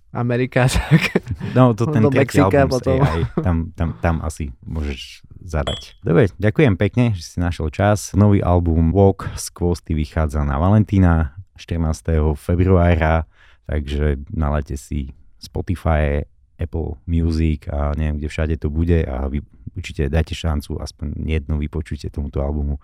Amerika, 0.09 0.65
tak 0.73 1.21
no, 1.53 1.77
to 1.77 1.85
ten 1.85 2.01
do 2.01 2.09
Mexika 2.09 2.65
potom. 2.65 2.97
Aj, 3.05 3.21
tam, 3.45 3.69
tam, 3.77 3.93
tam 4.01 4.15
asi 4.25 4.49
môžeš 4.65 5.21
zadať. 5.37 6.01
Dobre, 6.01 6.33
ďakujem 6.41 6.75
pekne, 6.81 7.13
že 7.13 7.23
si 7.23 7.37
našiel 7.37 7.69
čas. 7.69 8.17
Nový 8.17 8.41
album 8.41 8.89
Walk 8.89 9.29
z 9.37 9.53
Kvosty 9.53 9.93
vychádza 9.93 10.41
na 10.41 10.57
Valentína 10.57 11.37
14. 11.61 12.33
februára, 12.33 13.29
takže 13.69 14.17
nalete 14.33 14.81
si 14.81 15.13
Spotify, 15.37 16.25
Apple 16.59 16.99
Music 17.07 17.71
a 17.71 17.95
neviem, 17.95 18.19
kde 18.19 18.27
všade 18.27 18.55
to 18.59 18.67
bude 18.67 19.01
a 19.07 19.31
vy 19.31 19.39
určite 19.73 20.11
dajte 20.11 20.35
šancu 20.35 20.75
aspoň 20.77 21.15
jedno 21.23 21.55
vypočujte 21.55 22.11
tomuto 22.11 22.43
albumu. 22.43 22.83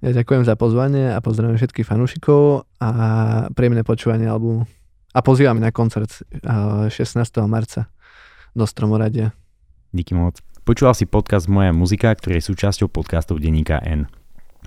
Ja 0.00 0.16
ďakujem 0.16 0.44
za 0.48 0.56
pozvanie 0.56 1.12
a 1.12 1.20
pozdravím 1.20 1.60
všetkých 1.60 1.84
fanúšikov 1.84 2.68
a 2.80 2.90
príjemné 3.52 3.84
počúvanie 3.84 4.28
albumu. 4.28 4.64
A 5.14 5.22
pozývam 5.22 5.60
na 5.62 5.70
koncert 5.70 6.10
16. 6.42 6.90
marca 7.46 7.86
do 8.56 8.66
Stromoradia. 8.66 9.30
Díky 9.94 10.16
moc. 10.18 10.42
Počúval 10.64 10.96
si 10.96 11.04
podcast 11.04 11.46
Moja 11.46 11.70
muzika, 11.70 12.10
ktorý 12.10 12.40
je 12.40 12.48
súčasťou 12.50 12.88
podcastov 12.88 13.38
Deníka 13.38 13.78
N. 13.84 14.08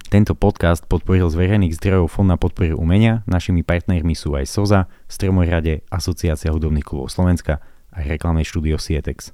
Tento 0.07 0.37
podcast 0.37 0.85
podporil 0.85 1.27
z 1.27 1.35
verejných 1.35 1.75
zdrojov 1.75 2.07
Fond 2.07 2.29
na 2.29 2.37
podporu 2.39 2.77
umenia. 2.79 3.27
Našimi 3.27 3.65
partnermi 3.65 4.13
sú 4.15 4.37
aj 4.37 4.45
SOZA, 4.47 4.81
Stromorade, 5.09 5.83
Asociácia 5.91 6.53
hudobných 6.53 6.85
klubov 6.85 7.11
Slovenska 7.11 7.59
a 7.97 8.05
reklamné 8.05 8.45
štúdio 8.45 8.77
Sietex. 8.77 9.33